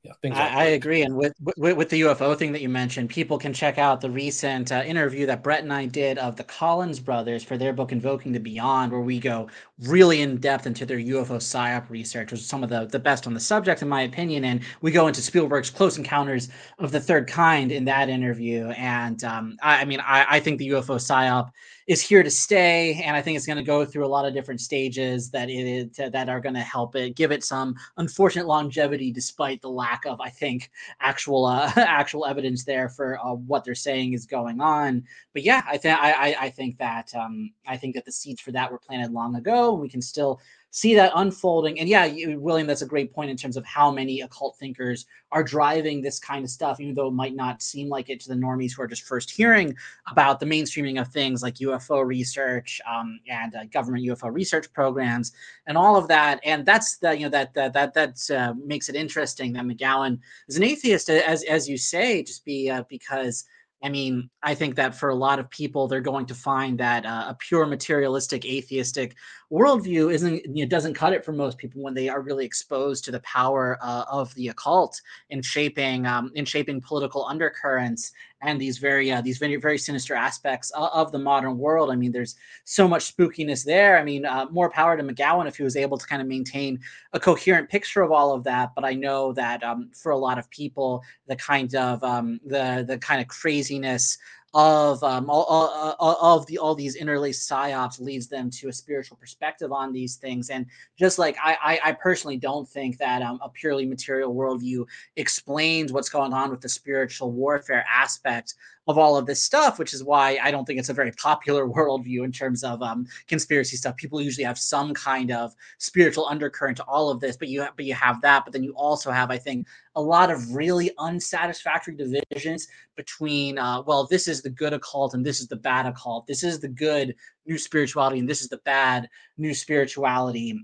[0.03, 0.37] yeah, things.
[0.37, 3.53] I, I, agree, and with, with, with the UFO thing that you mentioned, people can
[3.53, 7.41] check out the recent uh, interview that Brett and I did of the Collins brothers
[7.41, 9.47] for their book "Invoking the Beyond," where we go
[9.79, 13.27] really in depth into their UFO psyop research, which is some of the the best
[13.27, 14.43] on the subject, in my opinion.
[14.43, 16.49] And we go into Spielberg's Close Encounters
[16.79, 18.67] of the Third Kind in that interview.
[18.71, 21.49] And um, I, I, mean, I, I think the UFO psyop
[21.87, 24.33] is here to stay, and I think it's going to go through a lot of
[24.33, 29.11] different stages that it that are going to help it give it some unfortunate longevity,
[29.11, 33.75] despite the lack of, I think, actual uh, actual evidence there for uh, what they're
[33.75, 35.03] saying is going on.
[35.33, 38.51] But yeah, I think I, I think that um, I think that the seeds for
[38.51, 39.73] that were planted long ago.
[39.73, 40.39] We can still
[40.75, 41.79] see that unfolding.
[41.79, 45.05] And yeah, you, William, that's a great point in terms of how many occult thinkers
[45.31, 48.29] are driving this kind of stuff, even though it might not seem like it to
[48.29, 49.75] the normies who are just first hearing
[50.09, 55.31] about the mainstreaming of things like UFO research um, and uh, government UFO research programs
[55.67, 56.39] and all of that.
[56.43, 60.17] And that's the you know that that that that uh, makes it interesting that McGowan
[60.47, 63.45] is an atheist, as as you say, just be uh, because
[63.83, 67.05] I mean, I think that for a lot of people, they're going to find that
[67.05, 69.17] uh, a pure materialistic, atheistic
[69.51, 73.03] worldview isn't you know, doesn't cut it for most people when they are really exposed
[73.03, 78.13] to the power uh, of the occult in shaping um, in shaping political undercurrents
[78.43, 81.91] and these very uh, these very very sinister aspects of, of, the modern world.
[81.91, 82.35] I mean, there's
[82.65, 83.97] so much spookiness there.
[83.97, 86.79] I mean, uh, more power to McGowan if he was able to kind of maintain
[87.13, 88.71] a coherent picture of all of that.
[88.75, 92.85] But I know that um, for a lot of people, the kind of um, the
[92.87, 94.17] the kind of craziness
[94.53, 98.73] of um, all, all, all, of the all these interlaced psyops leads them to a
[98.73, 100.51] spiritual perspective on these things.
[100.51, 104.85] And just like I, I, I personally don't think that um, a purely material worldview
[105.15, 108.53] explains what's going on with the spiritual warfare aspect
[108.87, 111.65] of all of this stuff, which is why I don't think it's a very popular
[111.67, 113.95] worldview in terms of um, conspiracy stuff.
[113.95, 117.75] People usually have some kind of spiritual undercurrent to all of this, but you have,
[117.75, 120.91] but you have that, but then you also have, I think, a lot of really
[120.97, 125.85] unsatisfactory divisions between, uh, well, this is the good occult and this is the bad
[125.85, 126.27] occult.
[126.27, 127.15] This is the good
[127.45, 129.07] new spirituality and this is the bad
[129.37, 130.59] new spirituality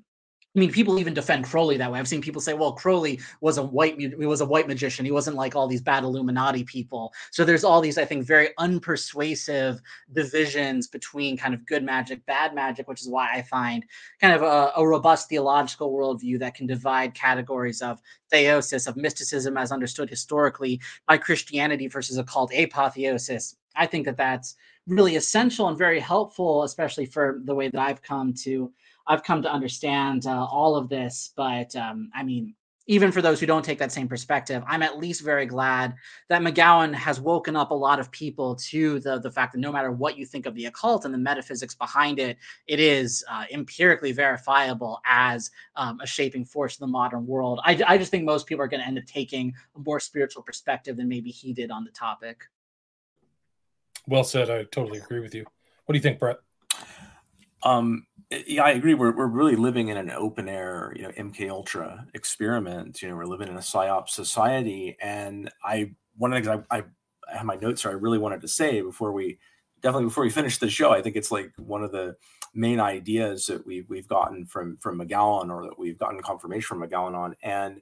[0.56, 2.00] I mean, people even defend Crowley that way.
[2.00, 5.06] I've seen people say, "Well, Crowley was a white he was a white magician.
[5.06, 8.50] He wasn't like all these bad Illuminati people." So there's all these, I think, very
[8.58, 9.80] unpersuasive
[10.12, 13.86] divisions between kind of good magic, bad magic, which is why I find
[14.20, 18.02] kind of a, a robust theological worldview that can divide categories of
[18.34, 23.56] theosis, of mysticism as understood historically by Christianity versus occult apotheosis.
[23.76, 24.56] I think that that's
[24.88, 28.74] really essential and very helpful, especially for the way that I've come to
[29.10, 31.34] I've come to understand uh, all of this.
[31.36, 32.54] But um, I mean,
[32.86, 35.94] even for those who don't take that same perspective, I'm at least very glad
[36.28, 39.72] that McGowan has woken up a lot of people to the the fact that no
[39.72, 42.38] matter what you think of the occult and the metaphysics behind it,
[42.68, 47.60] it is uh, empirically verifiable as um, a shaping force in the modern world.
[47.64, 50.44] I, I just think most people are going to end up taking a more spiritual
[50.44, 52.44] perspective than maybe he did on the topic.
[54.08, 54.50] Well said.
[54.50, 55.46] I totally agree with you.
[55.86, 56.38] What do you think, Brett?
[57.62, 58.94] Um, yeah, I agree.
[58.94, 63.02] We're we're really living in an open air, you know, MK Ultra experiment.
[63.02, 66.78] You know, we're living in a psyop society, and I one of the things I,
[66.78, 66.84] I,
[67.36, 67.92] have my notes here.
[67.92, 69.40] I really wanted to say before we
[69.82, 70.92] definitely before we finish the show.
[70.92, 72.18] I think it's like one of the
[72.54, 76.88] main ideas that we've we've gotten from from McGowan, or that we've gotten confirmation from
[76.88, 77.82] McGowan on, and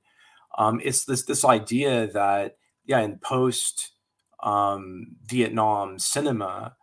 [0.57, 3.91] um, it's this this idea that yeah, in post
[4.41, 6.76] um, Vietnam cinema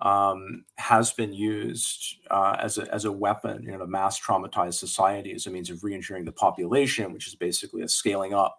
[0.00, 5.32] um, has been used uh, as, a, as a weapon in a mass traumatized society
[5.32, 8.58] as a means of re-engineering the population, which is basically a scaling up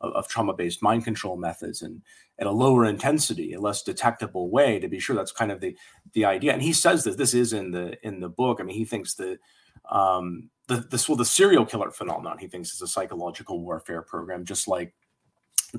[0.00, 2.02] of, of trauma-based mind control methods and
[2.38, 4.80] at a lower intensity, a less detectable way.
[4.80, 5.76] To be sure, that's kind of the
[6.12, 6.52] the idea.
[6.52, 8.58] And he says that this is in the in the book.
[8.60, 9.38] I mean, he thinks that
[9.90, 14.44] um, the this well the serial killer phenomenon he thinks is a psychological warfare program,
[14.44, 14.94] just like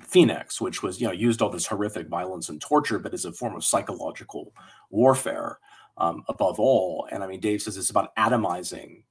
[0.02, 3.32] Phoenix, which was you know used all this horrific violence and torture, but as a
[3.32, 4.54] form of psychological
[4.89, 5.60] warfare
[5.98, 7.08] um, above all.
[7.12, 9.04] And I mean, Dave says it's about atomizing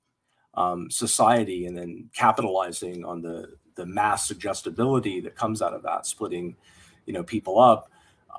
[0.55, 6.07] um, society and then capitalizing on the the mass suggestibility that comes out of that,
[6.07, 6.57] splitting
[7.07, 7.91] you know people up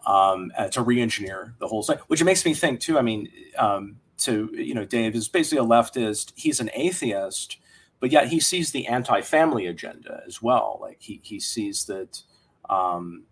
[0.06, 2.00] um, to re-engineer the whole site.
[2.08, 3.00] Which makes me think too.
[3.00, 6.34] I mean, um, to you know, Dave is basically a leftist.
[6.36, 7.58] He's an atheist
[8.04, 10.78] but yet he sees the anti-family agenda as well.
[10.82, 12.22] Like he he sees that
[12.70, 13.24] um,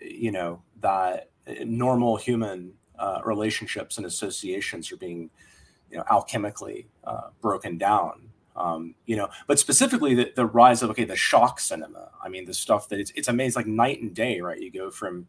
[0.00, 1.30] you know that
[1.64, 5.30] normal human uh, relationships and associations are being
[5.90, 8.22] you know alchemically uh, broken down.
[8.56, 12.10] Um, you know but specifically the, the rise of okay the shock cinema.
[12.22, 14.60] I mean the stuff that it's, it's amazing like night and day right?
[14.60, 15.28] You go from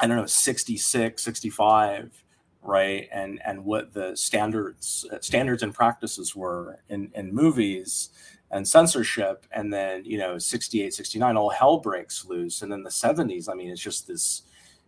[0.00, 2.22] i don't know 66 65
[2.62, 3.08] right?
[3.12, 8.10] And and what the standards standards and practices were in in movies
[8.50, 12.62] and censorship and then you know 68 69 all hell breaks loose.
[12.62, 14.42] And then the 70s i mean it's just this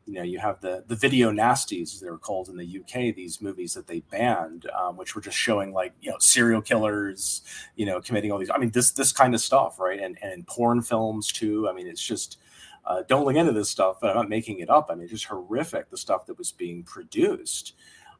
[0.06, 3.40] you know you have the the video nasties they were called in the uk these
[3.42, 7.42] movies that they banned um, which were just showing like you know serial killers
[7.76, 10.00] you know committing all these i mean this this kind of stuff right?
[10.00, 11.68] And and porn films too.
[11.68, 12.38] I mean it's just
[12.86, 14.88] uh, don't look into this stuff but i'm not making it up.
[14.90, 17.74] I mean it's just horrific the stuff that was being produced.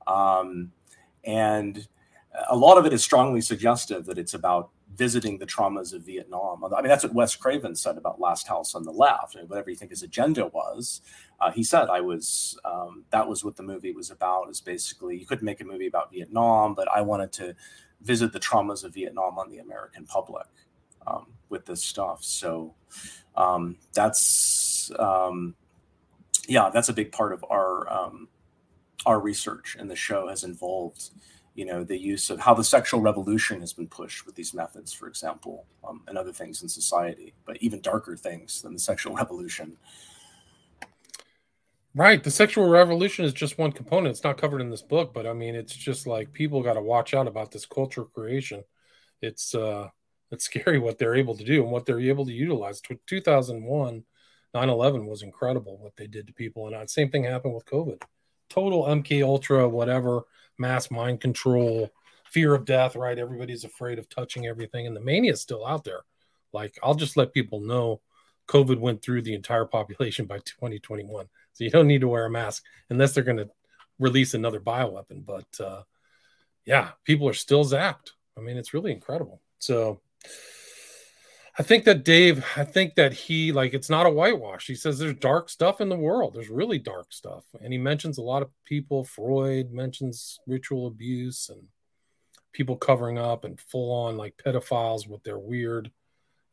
[0.07, 0.73] Um,
[1.25, 1.87] and
[2.49, 6.63] a lot of it is strongly suggestive that it's about visiting the traumas of Vietnam.
[6.63, 9.35] I mean, that's what Wes Craven said about Last House on the Left.
[9.47, 11.01] whatever you think his agenda was,
[11.41, 12.59] uh, he said I was.
[12.67, 14.51] Um, that was what the movie was about.
[14.51, 17.57] Is basically you couldn't make a movie about Vietnam, but I wanted to
[18.03, 20.49] visit the traumas of Vietnam on the American public
[21.07, 22.23] um, with this stuff.
[22.23, 22.75] So
[23.37, 25.55] um, that's um,
[26.47, 28.29] yeah, that's a big part of our um,
[29.07, 31.09] our research, and the show has involved
[31.55, 34.93] you know the use of how the sexual revolution has been pushed with these methods
[34.93, 39.15] for example um, and other things in society but even darker things than the sexual
[39.23, 39.77] revolution.
[41.93, 42.23] Right.
[42.23, 44.13] The sexual revolution is just one component.
[44.13, 46.81] It's not covered in this book but i mean it's just like people got to
[46.81, 48.63] watch out about this culture creation.
[49.21, 49.89] It's uh
[50.31, 52.81] it's scary what they're able to do and what they're able to utilize.
[53.07, 54.05] 2001
[54.53, 58.01] 9-11 was incredible what they did to people and that same thing happened with covid.
[58.49, 60.25] Total mk ultra whatever
[60.61, 61.91] mass mind control,
[62.25, 63.19] fear of death, right?
[63.19, 66.03] Everybody's afraid of touching everything, and the mania is still out there.
[66.53, 68.01] Like, I'll just let people know
[68.47, 71.27] COVID went through the entire population by 2021.
[71.53, 73.51] So you don't need to wear a mask unless they're going to
[73.99, 75.25] release another bioweapon.
[75.25, 75.83] But uh,
[76.65, 78.13] yeah, people are still zapped.
[78.37, 79.41] I mean, it's really incredible.
[79.59, 80.01] So
[81.61, 84.67] I think that Dave, I think that he like it's not a whitewash.
[84.67, 86.33] He says there's dark stuff in the world.
[86.33, 87.45] There's really dark stuff.
[87.61, 89.05] And he mentions a lot of people.
[89.05, 91.61] Freud mentions ritual abuse and
[92.55, 95.91] people covering up and full on like pedophiles with their weird,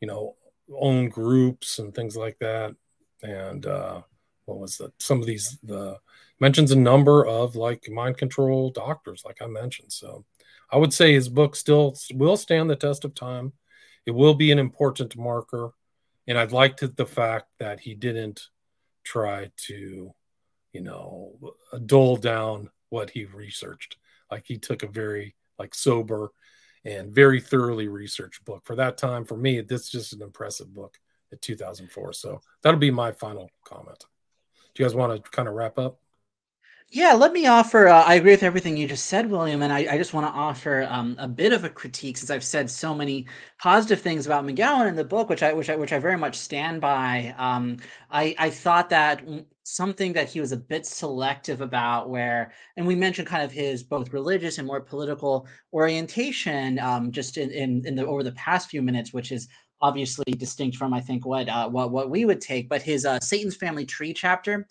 [0.01, 0.35] you know,
[0.77, 2.75] own groups and things like that.
[3.23, 4.01] And uh
[4.43, 4.91] what was that?
[5.01, 5.99] Some of these the
[6.41, 9.93] mentions a number of like mind control doctors, like I mentioned.
[9.93, 10.25] So
[10.69, 13.53] I would say his book still will stand the test of time
[14.07, 15.73] it will be an important marker.
[16.27, 18.41] And I'd like to, the fact that he didn't
[19.03, 20.13] try to,
[20.73, 21.37] you know,
[21.85, 23.97] dull down what he researched.
[24.31, 26.31] Like he took a very like sober
[26.85, 28.65] and very thoroughly researched book.
[28.65, 30.97] For that time, for me, this is just an impressive book
[31.33, 32.13] at 2004.
[32.13, 34.05] So that'll be my final comment.
[34.73, 35.99] Do you guys want to kind of wrap up?
[36.89, 37.87] Yeah, let me offer.
[37.89, 40.31] Uh, I agree with everything you just said, William, and I, I just want to
[40.31, 43.27] offer um, a bit of a critique since I've said so many
[43.61, 46.37] positive things about McGowan in the book, which I which I which I very much
[46.37, 47.35] stand by.
[47.37, 47.77] Um,
[48.09, 49.21] I I thought that
[49.63, 53.83] something that he was a bit selective about, where and we mentioned kind of his
[53.83, 58.69] both religious and more political orientation, um, just in, in in the over the past
[58.69, 59.49] few minutes, which is
[59.81, 63.19] obviously distinct from I think what uh, what what we would take, but his uh,
[63.19, 64.65] Satan's Family Tree chapter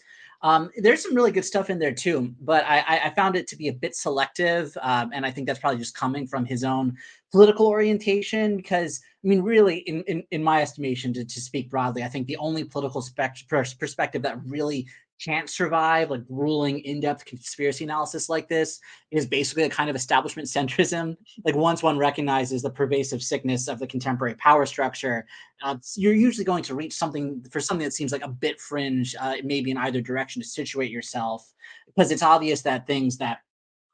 [0.46, 3.56] um, there's some really good stuff in there too, but I, I found it to
[3.56, 6.96] be a bit selective, um, and I think that's probably just coming from his own
[7.32, 8.56] political orientation.
[8.56, 12.28] Because I mean, really, in in, in my estimation, to, to speak broadly, I think
[12.28, 14.86] the only political spec- perspective that really
[15.22, 18.80] can't survive like grueling in-depth conspiracy analysis like this
[19.10, 21.16] is basically a kind of establishment centrism.
[21.44, 25.26] Like once one recognizes the pervasive sickness of the contemporary power structure
[25.62, 29.14] uh, you're usually going to reach something for something that seems like a bit fringe
[29.20, 31.52] uh, maybe in either direction to situate yourself
[31.86, 33.38] because it's obvious that things that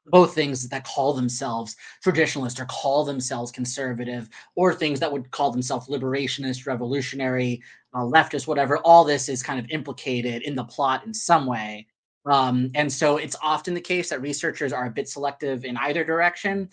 [0.07, 5.51] both things that call themselves traditionalist or call themselves conservative or things that would call
[5.51, 7.61] themselves liberationist revolutionary
[7.93, 11.87] uh, leftist whatever all this is kind of implicated in the plot in some way
[12.25, 16.03] um, and so it's often the case that researchers are a bit selective in either
[16.03, 16.69] direction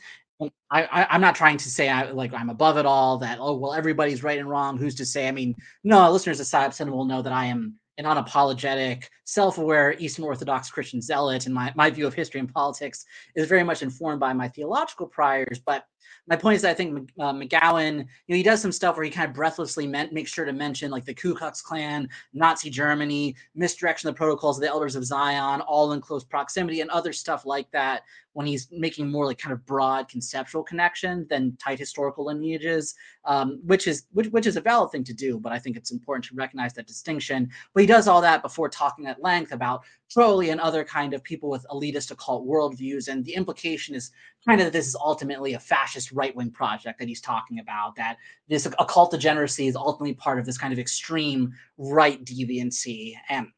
[0.71, 3.75] I, am not trying to say I like I'm above it all that oh well
[3.75, 7.21] everybody's right and wrong who's to say I mean no listeners of Psyop will know
[7.21, 12.15] that I am an unapologetic, self-aware Eastern Orthodox Christian zealot, and my, my view of
[12.15, 13.05] history and politics
[13.37, 15.61] is very much informed by my theological priors.
[15.65, 15.85] But
[16.31, 19.05] my point is that I think uh, McGowan, you know, he does some stuff where
[19.05, 22.71] he kind of breathlessly meant, makes sure to mention like the Ku Klux Klan, Nazi
[22.71, 26.91] Germany, misdirection of the protocols of the Elders of Zion, all in close proximity, and
[26.91, 31.57] other stuff like that when he's making more like kind of broad conceptual connection than
[31.57, 32.95] tight historical lineages,
[33.25, 35.39] um, which is which, which is a valid thing to do.
[35.39, 37.51] But I think it's important to recognize that distinction.
[37.75, 39.83] But he does all that before talking at length about
[40.13, 43.09] Crowley and other kind of people with elitist occult worldviews.
[43.09, 44.11] And the implication is
[44.47, 47.97] kind of that this is ultimately a fascist right wing project that he's talking about.
[47.97, 48.17] That
[48.49, 53.15] this occult degeneracy is ultimately part of this kind of extreme right deviancy.
[53.29, 53.49] And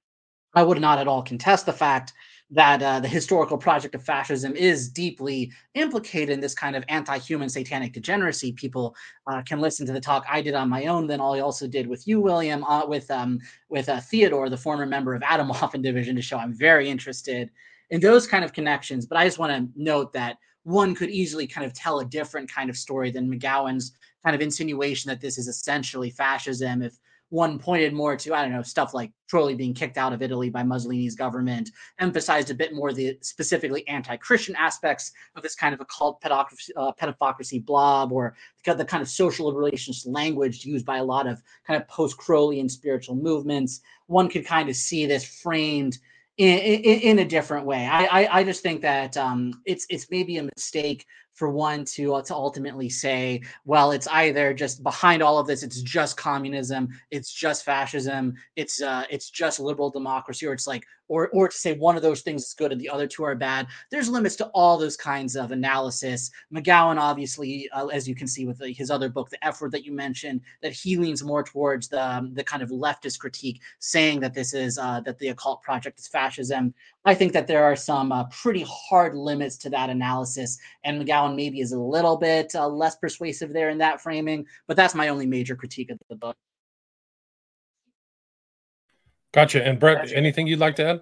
[0.54, 2.12] I would not at all contest the fact
[2.52, 7.48] that uh, the historical project of fascism is deeply implicated in this kind of anti-human
[7.48, 8.52] satanic degeneracy.
[8.52, 8.94] People
[9.26, 11.86] uh, can listen to the talk I did on my own, then I also did
[11.86, 16.14] with you, William, uh, with um, with uh, Theodore, the former member of Atomwaffen Division,
[16.16, 17.50] to show I'm very interested
[17.88, 19.06] in those kind of connections.
[19.06, 22.50] But I just want to note that one could easily kind of tell a different
[22.50, 23.92] kind of story than McGowan's
[24.24, 26.82] kind of insinuation that this is essentially fascism.
[26.82, 26.98] If
[27.32, 30.50] one pointed more to I don't know stuff like Crowley being kicked out of Italy
[30.50, 35.80] by Mussolini's government, emphasized a bit more the specifically anti-Christian aspects of this kind of
[35.80, 38.36] occult pedocracy, uh, blob, or
[38.66, 43.16] the, kind of social relations language used by a lot of kind of post-Crowleyan spiritual
[43.16, 43.80] movements.
[44.08, 45.96] One could kind of see this framed
[46.36, 47.86] in, in, in a different way.
[47.86, 52.14] I, I, I just think that um, it's it's maybe a mistake for one to
[52.14, 56.88] uh, to ultimately say, well, it's either just behind all of this, it's just communism,
[57.10, 61.56] it's just fascism, it's uh, it's just liberal democracy, or it's like, or or to
[61.56, 63.66] say one of those things is good and the other two are bad.
[63.90, 66.30] There's limits to all those kinds of analysis.
[66.54, 69.84] McGowan, obviously, uh, as you can see with his other book, The F Word that
[69.84, 74.20] you mentioned, that he leans more towards the um, the kind of leftist critique, saying
[74.20, 76.72] that this is uh, that the occult project is fascism.
[77.04, 81.36] I think that there are some uh, pretty hard limits to that analysis, and McGowan
[81.36, 84.46] maybe is a little bit uh, less persuasive there in that framing.
[84.66, 86.36] But that's my only major critique of the book.
[89.32, 89.66] Gotcha.
[89.66, 90.16] And Brett, gotcha.
[90.16, 91.00] anything you'd like to add?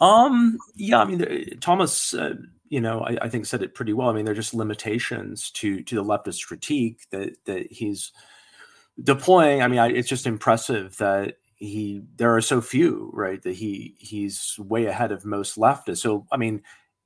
[0.00, 0.58] Um.
[0.74, 1.00] Yeah.
[1.00, 2.14] I mean, Thomas.
[2.14, 2.34] Uh,
[2.68, 4.08] you know, I, I, think said it pretty well.
[4.08, 8.12] I mean, there are just limitations to to the leftist critique that that he's
[9.02, 9.62] deploying.
[9.62, 13.94] I mean, I, it's just impressive that he there are so few right that he
[13.98, 16.62] he's way ahead of most leftists so i mean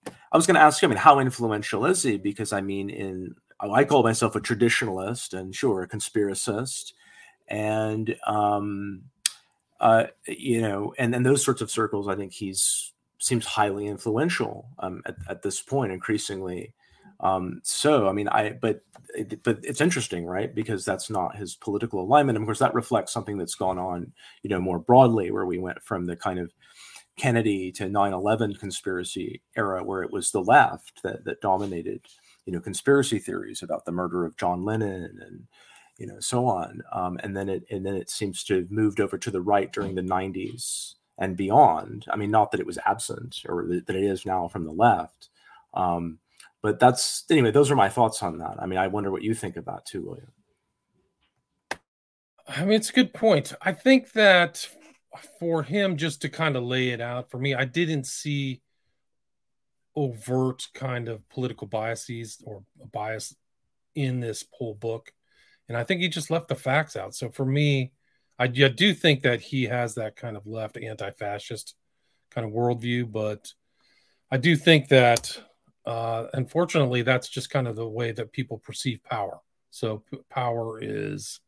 [0.07, 2.91] i was going to ask you i mean how influential is he because i mean
[2.91, 6.93] in i call myself a traditionalist and sure a conspiracist
[7.47, 9.03] and um
[9.81, 14.69] uh you know and then those sorts of circles i think he's seems highly influential
[14.79, 16.73] um at, at this point increasingly
[17.23, 18.83] um, so, I mean, I but
[19.43, 20.55] but it's interesting, right?
[20.55, 22.37] Because that's not his political alignment.
[22.37, 24.13] And of course, that reflects something that's gone on,
[24.43, 26.53] you know, more broadly, where we went from the kind of
[27.17, 32.07] Kennedy to 9/11 conspiracy era, where it was the left that that dominated,
[32.47, 35.47] you know, conspiracy theories about the murder of John Lennon and
[36.01, 36.83] you know so on.
[36.93, 39.73] Um, and then it and then it seems to have moved over to the right
[39.73, 42.07] during the 90s and beyond.
[42.11, 45.29] I mean, not that it was absent or that it is now from the left.
[45.75, 46.19] Um,
[46.63, 49.35] but that's anyway those are my thoughts on that i mean i wonder what you
[49.35, 50.33] think about too william
[52.49, 54.67] i mean it's a good point i think that
[55.39, 58.61] for him just to kind of lay it out for me i didn't see
[59.97, 62.63] overt kind of political biases or
[62.93, 63.35] bias
[63.95, 65.13] in this whole book
[65.71, 67.93] and i think he just left the facts out so for me
[68.39, 71.75] i, I do think that he has that kind of left anti-fascist
[72.31, 73.55] kind of worldview but
[74.31, 75.41] i do think that
[75.87, 79.41] uh, unfortunately, that's just kind of the way that people perceive power.
[79.71, 81.41] So p- power is,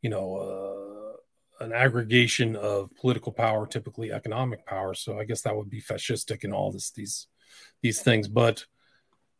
[0.00, 1.16] you know,
[1.60, 4.94] uh, an aggregation of political power, typically economic power.
[4.94, 7.28] So I guess that would be fascistic and all this these
[7.82, 8.26] these things.
[8.26, 8.66] But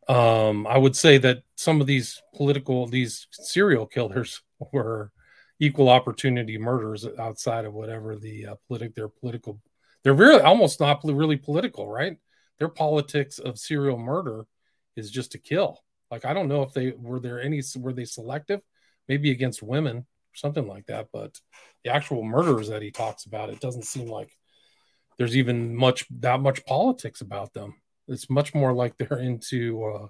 [0.09, 4.41] um, I would say that some of these political these serial killers
[4.73, 5.11] were
[5.59, 9.61] equal opportunity murders outside of whatever the uh, politic their political
[10.03, 12.17] they're really almost not really political, right?
[12.59, 14.45] their politics of serial murder
[14.95, 15.83] is just to kill.
[16.11, 18.61] Like I don't know if they were there any were they selective,
[19.07, 21.07] maybe against women or something like that.
[21.11, 21.39] But
[21.83, 24.31] the actual murderers that he talks about, it doesn't seem like
[25.17, 27.75] there's even much that much politics about them.
[28.07, 30.07] It's much more like they're into uh,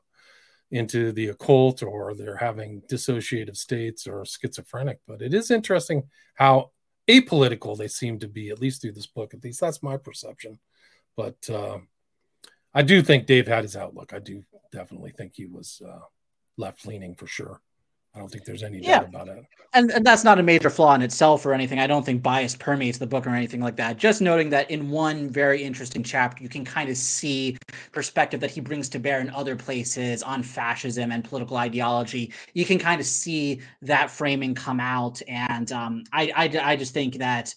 [0.71, 4.99] into the occult or they're having dissociative states or schizophrenic.
[5.07, 6.03] But it is interesting
[6.35, 6.71] how
[7.07, 9.33] apolitical they seem to be, at least through this book.
[9.33, 10.59] At least that's my perception.
[11.15, 11.77] But uh,
[12.73, 14.13] I do think Dave had his outlook.
[14.13, 15.99] I do definitely think he was uh,
[16.57, 17.61] left leaning for sure.
[18.15, 18.99] I don't think there's any yeah.
[18.99, 19.45] doubt about it.
[19.73, 21.79] And, and that's not a major flaw in itself or anything.
[21.79, 23.97] I don't think bias permeates the book or anything like that.
[23.97, 27.57] Just noting that in one very interesting chapter, you can kind of see
[27.91, 32.31] perspective that he brings to bear in other places on fascism and political ideology.
[32.53, 35.19] You can kind of see that framing come out.
[35.27, 37.55] And um, I, I, I just think that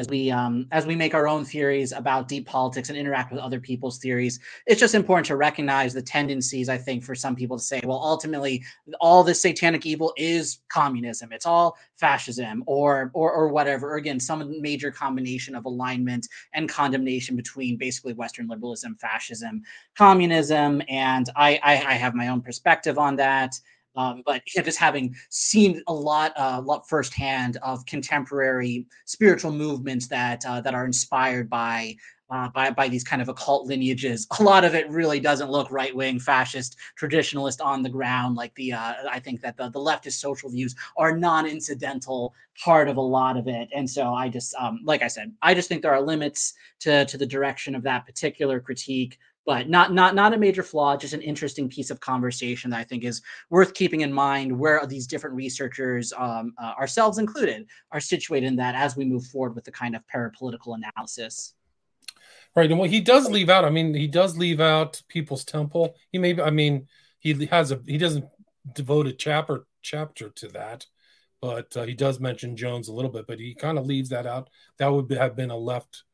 [0.00, 3.40] as we um, as we make our own theories about deep politics and interact with
[3.40, 4.40] other people's theories.
[4.66, 8.00] It's just important to recognize the tendencies i think for some people to say well
[8.02, 8.64] ultimately
[9.00, 11.32] all this satanic evil is communism.
[11.32, 13.92] It's all fascism or or or whatever.
[13.92, 19.62] Or again some major combination of alignment and condemnation between basically western liberalism fascism
[19.94, 23.54] communism and i i, I have my own perspective on that
[23.96, 30.44] um, but just having seen a lot, uh, lot firsthand of contemporary spiritual movements that
[30.46, 31.96] uh, that are inspired by
[32.30, 34.26] uh, by by these kind of occult lineages.
[34.38, 38.36] A lot of it really doesn't look right wing, fascist, traditionalist on the ground.
[38.36, 42.88] Like the uh, I think that the the leftist social views are non incidental part
[42.88, 43.68] of a lot of it.
[43.74, 47.04] And so I just um, like I said, I just think there are limits to
[47.06, 51.14] to the direction of that particular critique but not not not a major flaw just
[51.14, 55.06] an interesting piece of conversation that i think is worth keeping in mind where these
[55.06, 59.64] different researchers um, uh, ourselves included are situated in that as we move forward with
[59.64, 61.54] the kind of parapolitical analysis.
[62.56, 65.94] Right and what he does leave out i mean he does leave out people's temple.
[66.10, 66.88] He maybe i mean
[67.18, 68.26] he has a he doesn't
[68.74, 70.86] devote a chapter chapter to that
[71.40, 74.26] but uh, he does mention jones a little bit but he kind of leaves that
[74.26, 74.50] out.
[74.78, 76.04] That would have been a left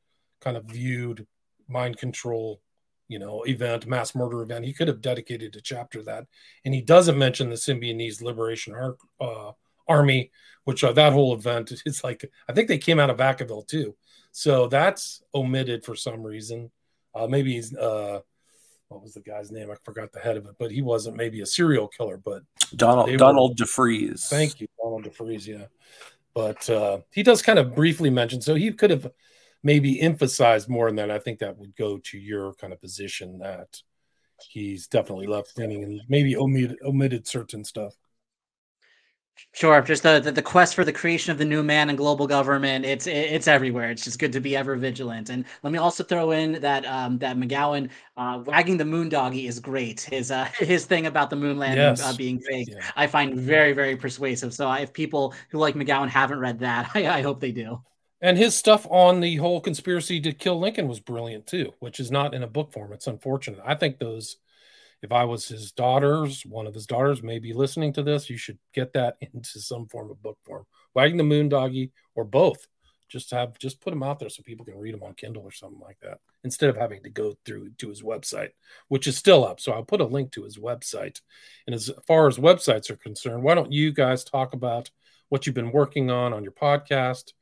[0.40, 1.26] kind of viewed
[1.68, 2.60] mind control
[3.08, 6.26] you know event mass murder event he could have dedicated a chapter to that.
[6.64, 9.52] And he doesn't mention the symbionese liberation Ar- uh,
[9.88, 10.30] army
[10.64, 13.94] which uh, that whole event is like i think they came out of vacaville too.
[14.32, 16.70] So that's omitted for some reason.
[17.14, 18.20] Uh, maybe he's uh,
[18.88, 19.70] what was the guy's name?
[19.70, 22.42] I forgot the head of it but he wasn't maybe a serial killer but
[22.74, 24.28] donald donald were, defreeze.
[24.28, 25.66] Thank you donald DeFreeze yeah.
[26.34, 29.10] But uh, he does kind of briefly mention so he could have
[29.66, 33.38] maybe emphasized more than that, I think that would go to your kind of position
[33.40, 33.82] that
[34.48, 37.94] he's definitely left leaning and maybe omitted, omitted certain stuff.
[39.52, 42.26] Sure, just the, the, the quest for the creation of the new man and global
[42.26, 42.86] government.
[42.86, 43.90] It's it's everywhere.
[43.90, 45.28] It's just good to be ever vigilant.
[45.28, 49.60] And let me also throw in that um, that McGowan uh, wagging the Moondoggie is
[49.60, 50.00] great.
[50.00, 52.02] His uh, his thing about the moon landing yes.
[52.02, 52.80] uh, being fake, yeah.
[52.96, 54.54] I find very very persuasive.
[54.54, 57.82] So if people who like McGowan haven't read that, I, I hope they do.
[58.20, 62.10] And his stuff on the whole conspiracy to kill Lincoln was brilliant too, which is
[62.10, 62.92] not in a book form.
[62.92, 63.60] It's unfortunate.
[63.64, 64.36] I think those,
[65.02, 68.38] if I was his daughters, one of his daughters may be listening to this, you
[68.38, 70.64] should get that into some form of book form.
[70.94, 72.66] Wagging the Moondoggie or both.
[73.08, 75.52] Just have just put them out there so people can read them on Kindle or
[75.52, 78.50] something like that instead of having to go through to his website,
[78.88, 79.60] which is still up.
[79.60, 81.20] So I'll put a link to his website.
[81.66, 84.90] And as far as websites are concerned, why don't you guys talk about
[85.28, 87.32] what you've been working on on your podcast?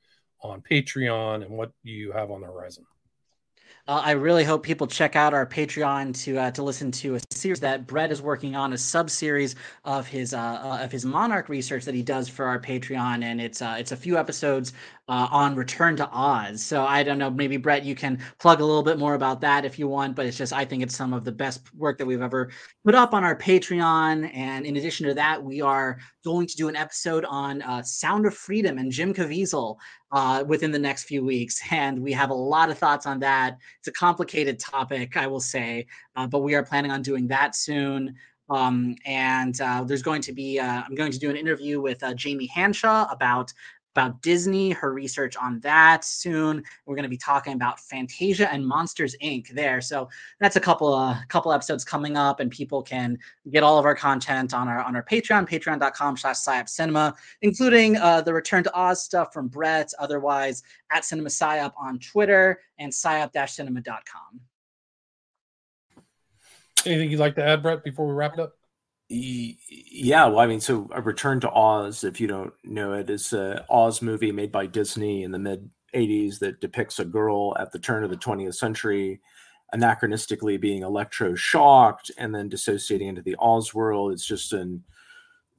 [0.45, 2.85] On Patreon and what you have on the horizon.
[3.87, 7.21] Uh, I really hope people check out our Patreon to uh, to listen to a
[7.31, 11.05] series that Brett is working on, a sub series of his uh, uh, of his
[11.05, 14.73] Monarch research that he does for our Patreon, and it's uh, it's a few episodes
[15.09, 16.63] uh, on Return to Oz.
[16.63, 19.65] So I don't know, maybe Brett, you can plug a little bit more about that
[19.65, 22.07] if you want, but it's just I think it's some of the best work that
[22.07, 22.51] we've ever
[22.85, 24.35] put up on our Patreon.
[24.35, 28.25] And in addition to that, we are going to do an episode on uh, Sound
[28.25, 29.77] of Freedom and Jim Caviezel
[30.11, 33.59] uh, within the next few weeks, and we have a lot of thoughts on that.
[33.81, 35.87] It's a complicated topic, I will say,
[36.17, 38.15] uh, but we are planning on doing that soon.
[38.51, 42.03] Um, and uh, there's going to be uh, I'm going to do an interview with
[42.03, 43.53] uh, Jamie Hanshaw about
[43.95, 46.65] about Disney, her research on that soon.
[46.85, 49.51] We're going to be talking about Fantasia and Monsters Inc.
[49.51, 49.81] there.
[49.81, 50.09] So
[50.41, 53.19] that's a couple of uh, couple episodes coming up, and people can
[53.51, 58.21] get all of our content on our on our Patreon, patreon.com slash cinema, including uh,
[58.21, 64.41] the Return to Oz stuff from Brett, otherwise at Cinema Psyop on Twitter and psyop-cinema.com.
[66.87, 68.57] Anything you'd like to add, Brett, before we wrap it up?
[69.09, 73.33] Yeah, well, I mean, so a Return to Oz, if you don't know it, is
[73.33, 77.71] a Oz movie made by Disney in the mid 80s that depicts a girl at
[77.71, 79.21] the turn of the 20th century
[79.75, 84.13] anachronistically being electro shocked and then dissociating into the Oz world.
[84.13, 84.83] It's just an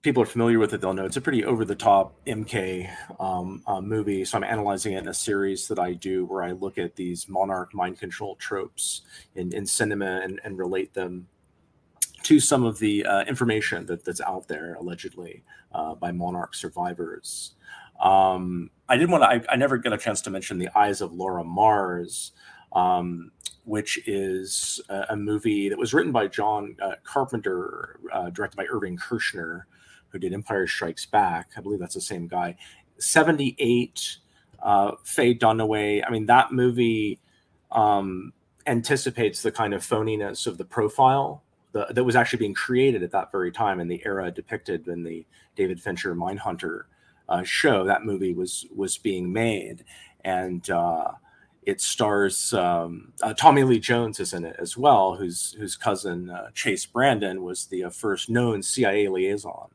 [0.05, 2.87] people are familiar with it, they'll know it's a pretty over the top MK
[3.19, 4.23] um, uh, movie.
[4.23, 7.27] So I'm analyzing it in a series that I do where I look at these
[7.27, 9.01] monarch mind control tropes
[9.33, 11.27] in, in cinema and, and relate them
[12.25, 15.43] to some of the uh, information that, that's out there allegedly
[15.73, 17.53] uh, by monarch survivors.
[18.01, 21.01] Um, I didn't want to, I, I, never get a chance to mention The Eyes
[21.01, 22.31] of Laura Mars,
[22.73, 23.31] um,
[23.63, 28.65] which is a, a, movie that was written by John uh, Carpenter, uh, directed by
[28.65, 29.63] Irvin Kershner,
[30.09, 31.51] who did Empire Strikes Back.
[31.55, 32.57] I believe that's the same guy.
[32.97, 34.17] 78,
[34.63, 36.03] uh, Faye Dunaway.
[36.05, 37.19] I mean, that movie
[37.71, 38.33] um,
[38.65, 41.43] anticipates the kind of phoniness of the profile
[41.75, 45.03] the, that was actually being created at that very time in the era depicted in
[45.03, 45.25] the
[45.57, 46.83] David Fincher Mindhunter
[47.27, 47.83] uh, show.
[47.83, 49.83] That movie was was being made,
[50.23, 51.11] and uh,
[51.63, 56.29] it stars um, uh, Tommy Lee Jones is in it as well, whose whose cousin
[56.29, 59.67] uh, Chase Brandon was the uh, first known CIA liaison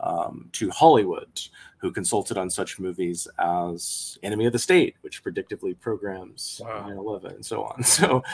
[0.00, 1.40] um, to Hollywood,
[1.78, 6.88] who consulted on such movies as Enemy of the State, which predictively programs wow.
[6.88, 7.84] 9/11 and so on.
[7.84, 8.24] So.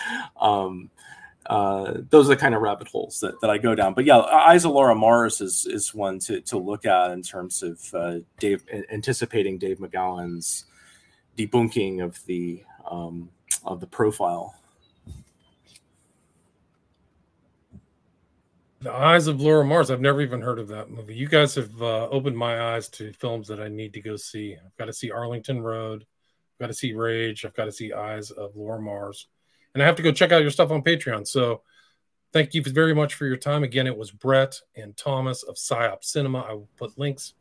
[0.41, 0.91] Um,
[1.49, 3.95] uh, those are the kind of rabbit holes that, that I go down.
[3.95, 7.63] But yeah, Eyes of Laura Mars is is one to to look at in terms
[7.63, 10.67] of uh, Dave anticipating Dave McGowan's
[11.39, 13.31] debunking of the um,
[13.65, 14.55] of the profile.
[18.81, 19.91] The Eyes of Laura Mars.
[19.91, 21.15] I've never even heard of that movie.
[21.15, 24.55] You guys have uh, opened my eyes to films that I need to go see.
[24.55, 26.03] I've got to see Arlington Road.
[26.03, 27.45] I've got to see Rage.
[27.45, 29.27] I've got to see Eyes of Laura Mars.
[29.75, 31.27] And I have to go check out your stuff on Patreon.
[31.27, 31.63] So
[32.33, 33.63] thank you very much for your time.
[33.63, 36.41] Again, it was Brett and Thomas of PSYOP Cinema.
[36.41, 37.35] I will put links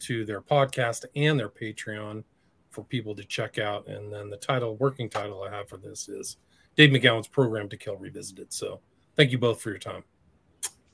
[0.00, 2.24] to their podcast and their Patreon
[2.70, 3.88] for people to check out.
[3.88, 6.36] And then the title, working title I have for this is
[6.76, 8.52] Dave McGowan's Program to Kill Revisited.
[8.52, 8.80] So
[9.16, 10.04] thank you both for your time.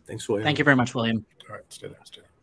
[0.06, 0.44] Thanks, William.
[0.44, 1.24] Thank you very much, William.
[1.48, 1.98] All right, stay there.
[2.04, 2.35] Stay there.